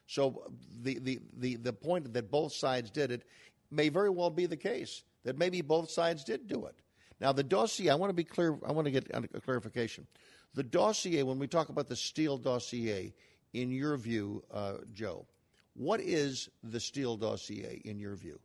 [0.06, 0.52] So
[0.82, 3.22] the, the, the, the point that both sides did it
[3.70, 6.76] may very well be the case that maybe both sides did do it.
[7.20, 8.59] Now the dossier, I want to be clear.
[8.66, 10.06] I want to get a clarification.
[10.55, 13.12] The dossier, when we talk about the Steele dossier,
[13.52, 15.26] in your view, uh, Joe,
[15.74, 18.38] what is the Steele dossier in your view?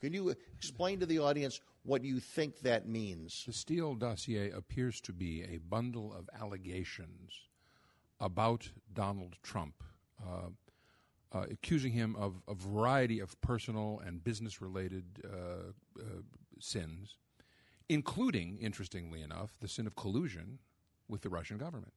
[0.00, 3.44] Can you explain to the audience what you think that means?
[3.46, 7.32] The Steele dossier appears to be a bundle of allegations
[8.18, 9.74] about Donald Trump,
[10.22, 10.48] uh,
[11.32, 16.02] uh, accusing him of a variety of personal and business related uh, uh,
[16.58, 17.16] sins,
[17.88, 20.58] including, interestingly enough, the sin of collusion
[21.08, 21.92] with the Russian government.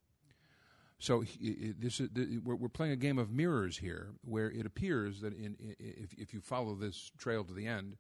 [0.99, 5.19] So he, this is, the, we're, playing a game of mirrors here, where it appears
[5.21, 7.97] that in, if, if you follow this trail to the end,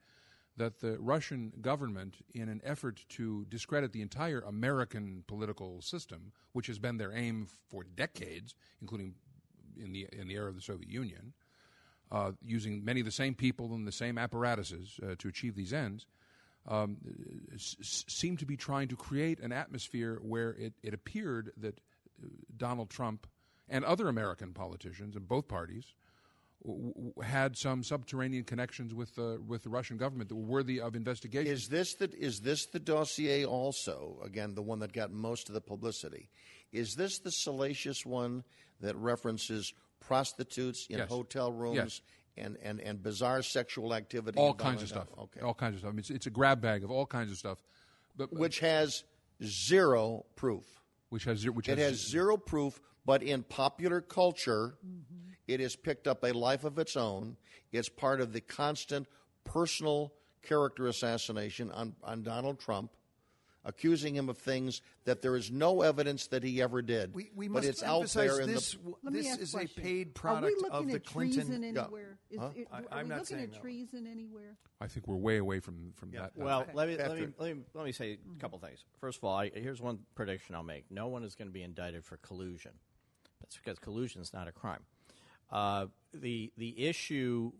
[0.55, 6.67] that the Russian government, in an effort to discredit the entire American political system, which
[6.67, 9.15] has been their aim for decades, including
[9.81, 11.33] in the in the era of the Soviet Union,
[12.11, 15.73] uh, using many of the same people and the same apparatuses uh, to achieve these
[15.73, 16.05] ends,
[16.67, 16.97] um,
[17.53, 17.75] s-
[18.07, 21.79] seemed to be trying to create an atmosphere where it, it appeared that
[22.21, 22.27] uh,
[22.57, 23.27] Donald Trump
[23.69, 25.93] and other American politicians in both parties
[27.21, 31.51] had some subterranean connections with the with the Russian government that were worthy of investigation.
[31.51, 34.19] Is this the is this the dossier also?
[34.23, 36.29] Again, the one that got most of the publicity.
[36.71, 38.43] Is this the salacious one
[38.81, 41.09] that references prostitutes in Yes.
[41.09, 42.01] hotel rooms Yes.
[42.37, 44.37] and, and, and bizarre sexual activity?
[44.39, 45.07] all kinds of stuff.
[45.17, 45.39] Okay.
[45.41, 45.89] All kinds of stuff.
[45.89, 47.57] I mean, it's, it's a grab bag of all kinds of stuff,
[48.15, 49.03] but Which has
[49.43, 50.63] zero proof.
[51.09, 54.75] which has zero- which It has zero proof, but in popular culture,
[55.47, 57.37] it has picked up a life of its own.
[57.71, 59.07] It's part of the constant
[59.43, 62.91] personal character assassination on, on Donald Trump,
[63.65, 67.13] accusing him of things that there is no evidence that he ever did.
[67.13, 68.71] We, we but must it's out emphasize there in this.
[68.71, 68.77] the.
[68.79, 69.83] w- Let me this ask is a a question.
[69.83, 71.45] paid Are we product looking of the at Clinton.
[71.47, 71.81] treason Yeah.
[71.81, 72.17] anywhere?
[72.29, 72.49] Is, Huh?
[72.55, 73.61] it- I- are I'm we not looking saying at that.
[73.61, 74.57] treason anywhere?
[74.81, 76.31] I think we're way away from from that.
[76.35, 78.83] Well, let me let me, let me let me say a couple things.
[78.99, 81.63] First of all, I, here's one prediction I'll make: no one is going to be
[81.63, 82.71] indicted for collusion.
[83.41, 84.83] That's because collusion is not a crime.
[85.51, 87.51] Uh, the the issue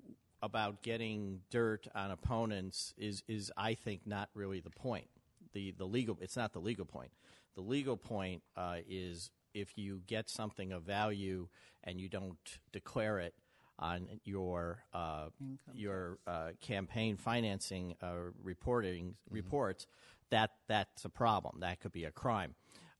[0.41, 5.07] about getting dirt on opponents is is I think not really the point.
[5.53, 7.11] The the legal it's not the legal point.
[7.55, 11.47] The legal point uh, is if you get something of value
[11.83, 12.37] and you don't
[12.71, 13.35] declare it
[13.79, 15.27] on your uh,
[15.73, 19.87] your uh, campaign financing uh, reporting reports,
[20.29, 21.59] that that's a problem.
[21.59, 22.55] That could be a crime.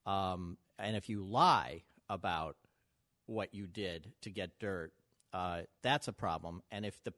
[0.05, 2.57] Um, and if you lie about
[3.25, 4.91] what you did to get dirt,
[5.34, 6.61] uh, that's a problem.
[6.71, 7.13] And if the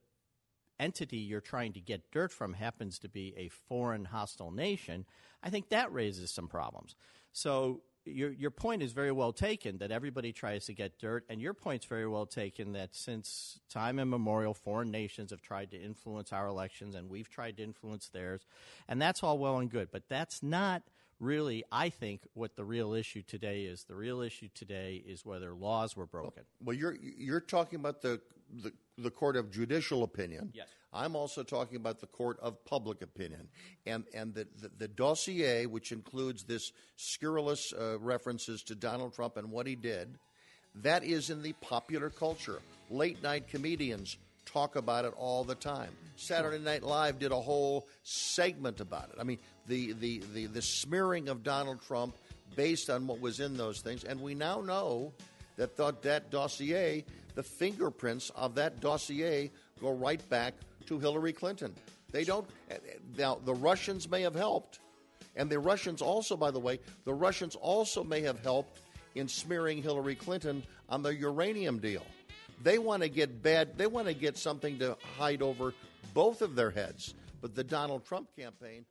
[0.80, 5.06] entity you're trying to get dirt from happens to be a foreign hostile nation,
[5.44, 6.96] I think that raises some problems.
[7.32, 11.42] So your your point is very well taken that everybody tries to get dirt, and
[11.42, 16.32] your point's very well taken that since time immemorial, foreign nations have tried to influence
[16.32, 18.46] our elections, and we've tried to influence theirs,
[18.88, 20.84] and that's all well and good, but that's not
[21.20, 23.86] really, I think, what the real issue today is.
[23.86, 26.44] The real issue today is whether laws were broken.
[26.64, 28.22] Well, you're you're talking about the,
[28.62, 30.52] the the court of judicial opinion.
[30.54, 30.68] Yes.
[30.94, 33.50] I'm also talking about the court of public opinion,
[33.86, 39.36] and and the the, the dossier, which includes this scurrilous uh, references to Donald Trump
[39.36, 40.18] and what he did,
[40.76, 42.60] that is in the popular culture.
[42.90, 45.90] Late night comedians talk about it all the time.
[46.16, 49.16] Saturday Night Live did a whole segment about it.
[49.20, 52.16] I mean, the the the, the smearing of Donald Trump
[52.56, 55.12] based on what was in those things, and we now know
[55.58, 57.04] that th- that dossier,
[57.36, 59.52] the fingerprints of that dossier
[59.82, 60.53] go right back
[60.88, 61.74] to Hillary Clinton.
[62.12, 62.48] They don't.
[63.18, 64.80] Now, the Russians may have helped,
[65.36, 68.80] and the Russians also, by the way, the Russians also may have helped
[69.16, 72.06] in smearing Hillary Clinton on the uranium deal.
[72.64, 73.78] They want to get bad.
[73.78, 75.74] They want to get something to hide over
[76.14, 77.14] both of their heads.
[77.41, 78.86] But the Donald Trump campaign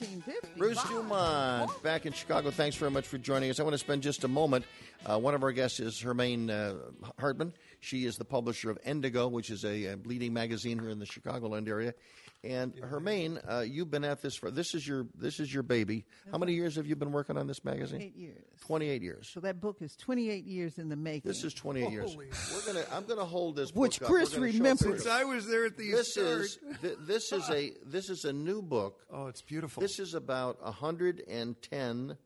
[0.00, 0.58] 1850.
[0.58, 2.50] Bruce Dumont, back in Chicago.
[2.50, 3.60] Thanks very much for joining us.
[3.60, 4.64] I want to spend just a moment.
[5.06, 6.74] Uh, one of our guests is Hermene uh,
[7.18, 7.52] Hartman.
[7.80, 11.06] She is the publisher of N'DIGO, which is a, a leading magazine here in the
[11.06, 11.94] Chicagoland area.
[12.42, 16.04] And Hermene, uh, you've been at this for this is your this is your baby.
[16.30, 18.02] How many years have you been working on this magazine?
[18.02, 18.44] Eight years.
[18.60, 19.30] Twenty eight years.
[19.32, 21.30] So that book is 28 years in the making.
[21.30, 22.14] This is twenty eight years.
[22.14, 24.08] We're gonna I'm gonna hold this Which book.
[24.10, 24.86] Chris We're gonna show remembers.
[24.86, 25.06] Chris.
[25.06, 26.26] I was there at the This start.
[26.40, 29.00] is th- this is a this is a new book.
[29.10, 29.82] Oh, it's beautiful.
[29.84, 32.16] This is about 110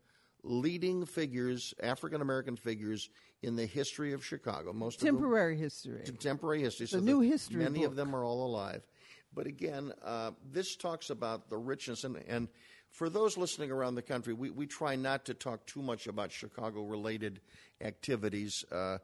[0.44, 3.10] leading figures, African American figures
[3.42, 4.72] in the history of Chicago.
[4.72, 6.02] Most of them history.
[6.04, 6.84] contemporary history.
[6.84, 8.86] A so new history Many of them are all alive.
[9.34, 12.04] But again, uh, this talks about the richness.
[12.04, 12.46] And, and
[12.92, 16.30] for those listening around the country, we, we try not to talk too much about
[16.30, 17.40] Chicago related
[17.80, 18.98] activities uh,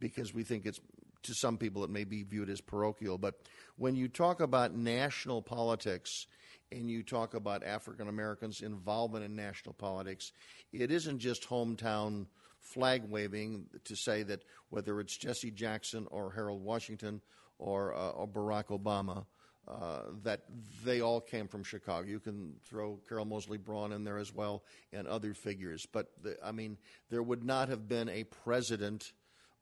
[0.00, 0.80] because we think it's,
[1.22, 3.18] to some people, it may be viewed as parochial.
[3.18, 3.36] But
[3.76, 6.26] when you talk about national politics,
[6.72, 10.32] and you talk about African Americans' involvement in national politics,
[10.72, 12.26] it isn't just hometown
[12.60, 17.20] flag waving to say that whether it's Jesse Jackson or Harold Washington
[17.58, 19.24] or, uh, or Barack Obama,
[19.68, 20.40] uh, that
[20.84, 22.06] they all came from Chicago.
[22.06, 25.86] You can throw Carol Moseley Braun in there as well and other figures.
[25.86, 26.76] But the, I mean,
[27.08, 29.12] there would not have been a president.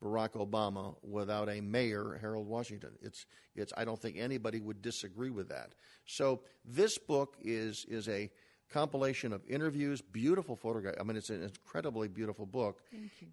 [0.03, 2.91] Barack Obama without a mayor, Harold Washington.
[3.01, 5.73] It's, it's, I don't think anybody would disagree with that.
[6.05, 8.29] So this book is, is a
[8.69, 10.95] compilation of interviews, beautiful photograph.
[10.99, 12.81] I mean, it's an incredibly beautiful book.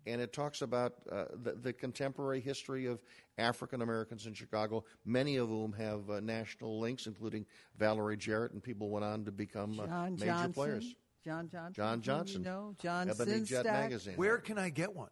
[0.07, 3.03] And it talks about uh, the, the contemporary history of
[3.39, 7.45] African Americans in Chicago, many of whom have uh, national links, including
[7.77, 10.53] Valerie Jarrett, and people went on to become uh, John major Johnson.
[10.53, 10.95] players.
[11.25, 11.73] John Johnson.
[11.75, 12.41] John Johnson.
[12.43, 14.15] You know, John Ebony Jet magazine.
[14.15, 15.11] Where can I get one?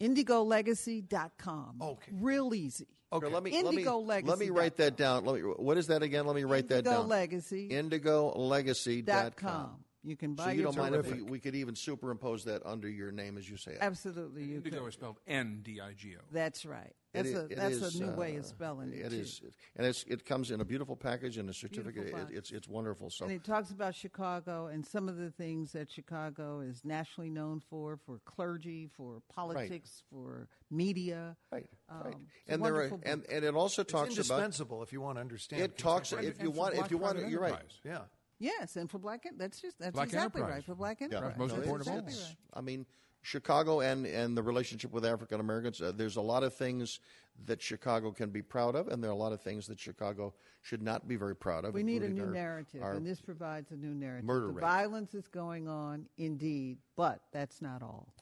[0.00, 1.76] IndigoLegacy.com.
[1.80, 2.12] Okay.
[2.12, 2.88] Real easy.
[3.12, 5.24] Here, let me, let me, IndigoLegacy let me write that down.
[5.24, 6.26] Let me, what is that again?
[6.26, 7.08] Let me write that down.
[7.08, 7.90] IndigoLegacy.com.
[7.90, 9.84] IndigoLegacy.com.
[10.06, 12.88] You can buy So you don't mind if we, we could even superimpose that under
[12.88, 13.78] your name as you say it.
[13.80, 14.70] Absolutely, you can.
[14.70, 14.88] N'DIGO could.
[14.88, 16.20] is spelled N D I G O.
[16.30, 16.94] That's right.
[17.16, 18.98] It That's i- a it that's is, a new uh, way of spelling it.
[19.06, 19.16] It too.
[19.16, 19.40] is,
[19.76, 22.08] and it's, it comes in a beautiful package and a certificate.
[22.08, 23.10] It, it's it's wonderful.
[23.10, 27.30] So And it talks about Chicago and some of the things that Chicago is nationally
[27.30, 31.36] known for, for clergy, for politics, for media.
[31.50, 34.14] right, right, Um, it's a and there are, wonderful and and it also It's talks
[34.14, 35.62] about indispensable if you want to understand.
[35.62, 37.72] it talks contemporary- if you want if you want you're right.
[37.84, 38.02] Yeah.
[38.38, 40.56] Yes, and for black, that's just that's Black exactly enterprise.
[40.58, 41.38] right for black Yeah, enterprise.
[41.38, 41.98] most no, important of all.
[42.00, 42.36] exactly right.
[42.54, 42.86] I mean,
[43.22, 45.80] Chicago and and the relationship with African Americans.
[45.80, 47.00] Uh, there's a lot of things
[47.46, 50.34] that Chicago can be proud of, and there are a lot of things that Chicago
[50.62, 51.74] should not be very proud of.
[51.74, 54.24] We need a new our- narrative, our- and this provides a new narrative.
[54.24, 54.60] murder the rate.
[54.60, 58.12] violence is going on, indeed, but that's not all.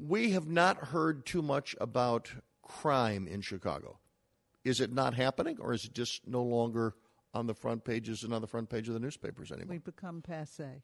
[0.00, 2.30] we have not heard too much about
[2.62, 3.98] crime in Chicago.
[4.64, 6.94] Is it not happening, or is it just no longer
[7.34, 9.72] on the front pages and on the front page of the newspapers anymore?
[9.72, 10.82] We've become passe.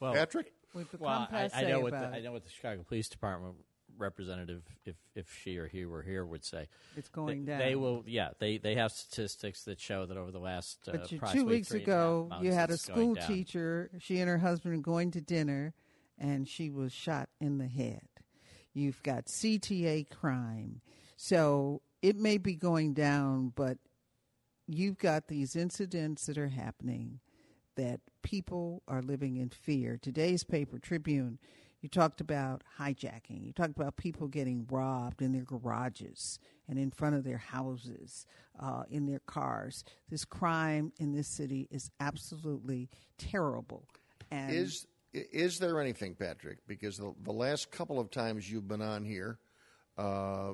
[0.00, 2.44] Well, Patrick, We've become well, I, passe I know what about the, I know what
[2.44, 3.56] the Chicago Police Department
[3.98, 6.68] representative, if if she or he were here, would say.
[6.96, 7.58] It's going They- down.
[7.58, 8.30] They will, yeah.
[8.38, 11.68] They they have statistics that show that over the last uh, But two approximately weeks
[11.68, 13.90] three and a half ago, months, you had a school teacher.
[13.98, 15.74] She and her husband were going to dinner,
[16.18, 18.02] and she was shot in the head.
[18.72, 20.80] You've got CTA crime,
[21.16, 23.78] so it may be going down, but
[24.74, 27.20] you've got these incidents that are happening
[27.76, 29.98] that people are living in fear.
[30.00, 31.38] Today's paper, Tribune,
[31.80, 33.44] you talked about hijacking.
[33.44, 36.38] You talked about people getting robbed in their garages
[36.68, 38.26] and in front of their houses,
[38.60, 39.82] uh, in their cars.
[40.10, 43.86] This crime in this city is absolutely terrible.
[44.30, 46.58] And is is there anything, Patrick?
[46.68, 49.40] Because the, the last couple of times you've been on here,
[49.98, 50.52] uh,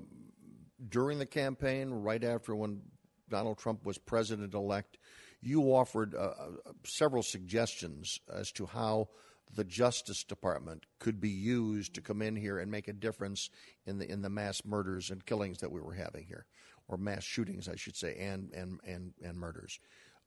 [0.88, 2.80] during the campaign, right after when
[3.28, 4.98] Donald Trump was president elect,
[5.40, 9.09] you offered uh, uh, several suggestions as to how
[9.55, 13.51] the Justice Department could be used to come in here and make a difference
[13.86, 16.47] in the in the mass murders and killings that we were having here,
[16.89, 19.78] or mass shootings, I should say, and and and and murders.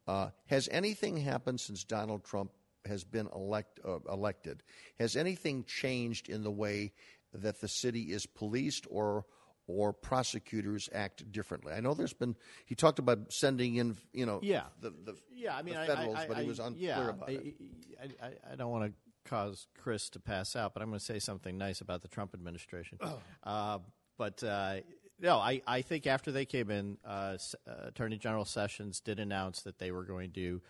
[0.08, 2.52] Uh, has anything happened since Donald Trump
[2.86, 4.64] has been elect, uh, elected?
[5.00, 6.94] Has anything changed in the way
[7.34, 9.26] that the city is policed or
[9.70, 11.74] or prosecutors act differently?
[11.74, 12.36] I know there's been.
[12.66, 14.64] He talked about sending in, you know, Yeah.
[14.82, 17.10] the, the Yeah, I mean, the I- federals, I, I, but he was unclear yeah,
[17.10, 17.56] about I, it.
[18.02, 21.06] I, I, I don't want to cause Chris to pass out, but I'm going to
[21.06, 22.98] say something nice about the Trump administration.
[23.02, 23.20] Oh.
[23.44, 23.80] Uh,
[24.18, 24.76] but uh,
[25.22, 27.38] no, I, I think after they came in, uh,
[27.68, 30.62] uh, Attorney General Sessions did announce that they were going to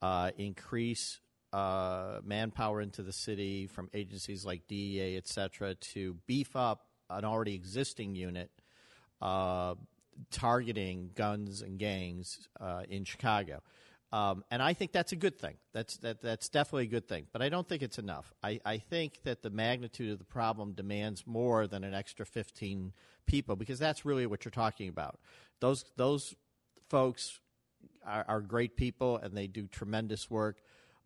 [0.00, 1.20] uh, increase
[1.52, 7.24] uh, manpower into the city from agencies like DEA, et cetera, to beef up an
[7.24, 8.50] already existing unit
[9.20, 9.74] uh,
[10.30, 13.62] targeting guns and gangs uh, in Chicago.
[14.12, 15.56] Um, and I think that's a good thing.
[15.72, 17.26] That's that, that's definitely a good thing.
[17.32, 18.32] But I don't think it's enough.
[18.44, 22.92] I, I think that the magnitude of the problem demands more than an extra 15
[23.26, 25.18] people because that's really what you're talking about.
[25.60, 26.34] Those those
[26.88, 27.40] folks
[28.06, 30.58] are, are great people and they do tremendous work,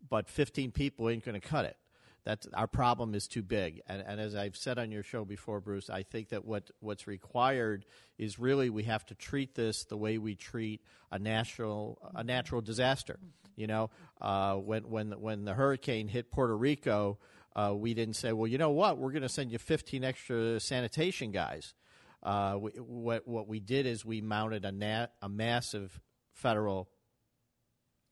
[0.07, 1.77] but 15 people ain't going to cut it.
[2.25, 3.81] That's our problem is too big.
[3.87, 7.07] And, and as I've said on your show before, Bruce, I think that what, what's
[7.07, 7.85] required
[8.17, 10.81] is really we have to treat this the way we treat
[11.11, 13.17] a natural a natural disaster.
[13.55, 13.89] You know,
[14.21, 17.17] uh, when when when the hurricane hit Puerto Rico,
[17.55, 20.59] uh, we didn't say, well, you know what, we're going to send you 15 extra
[20.59, 21.73] sanitation guys.
[22.21, 25.99] Uh, we, what what we did is we mounted a nat, a massive
[26.33, 26.89] federal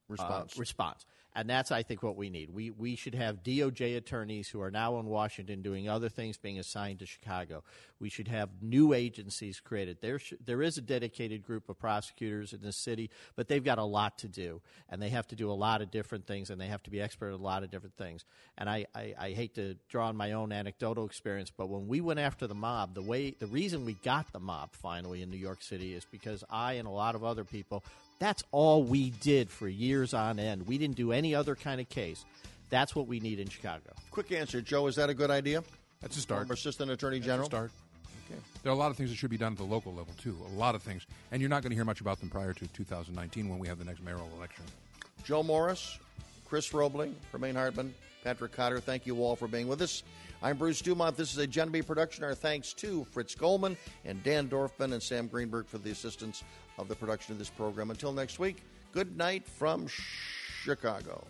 [0.10, 0.56] Response.
[0.56, 1.06] uh, response.
[1.38, 2.50] And that's, I think, what we need.
[2.50, 6.58] We, we should have DOJ attorneys who are now in Washington doing other things being
[6.58, 7.64] assigned to Chicago.
[8.00, 9.98] We should have new agencies created.
[10.02, 13.78] There, sh- there is a dedicated group of prosecutors in the city, but they've got
[13.78, 14.62] a lot to do.
[14.90, 17.00] And they have to do a lot of different things, and they have to be
[17.00, 18.26] expert at a lot of different things.
[18.58, 22.02] And I, I, I hate to draw on my own anecdotal experience, but when we
[22.02, 25.38] went after the mob, the, way, the reason we got the mob finally in New
[25.38, 27.84] York City is because I and a lot of other people
[28.20, 30.68] that's all we did for years on end.
[30.68, 32.26] We didn't do any other kind of case.
[32.70, 33.94] That's what we need in Chicago.
[34.12, 34.88] Quick answer, Joe.
[34.88, 35.64] Is that a good idea?
[36.02, 36.42] That's a start.
[36.42, 37.48] Former Assistant Attorney That's General.
[37.48, 37.72] a start.
[38.30, 38.40] Okay.
[38.62, 40.36] There are a lot of things that should be done at the local level too.
[40.54, 42.68] A lot of things, and you're not going to hear much about them prior to
[42.68, 44.64] 2019 when we have the next mayoral election.
[45.24, 45.98] Joe Morris,
[46.46, 50.04] Chris Robling, Hermene Hartman, Patrick Cotter, thank you all for being with us.
[50.44, 51.16] I'm Bruce Dumont.
[51.18, 52.24] This is a Gen B production.
[52.24, 56.44] Our thanks to Fritz Goldman and Dan Dorfman and Sam Greenberg for the assistance
[56.78, 57.92] of the production of this program.
[57.92, 61.26] Until next week, good night from Chicago.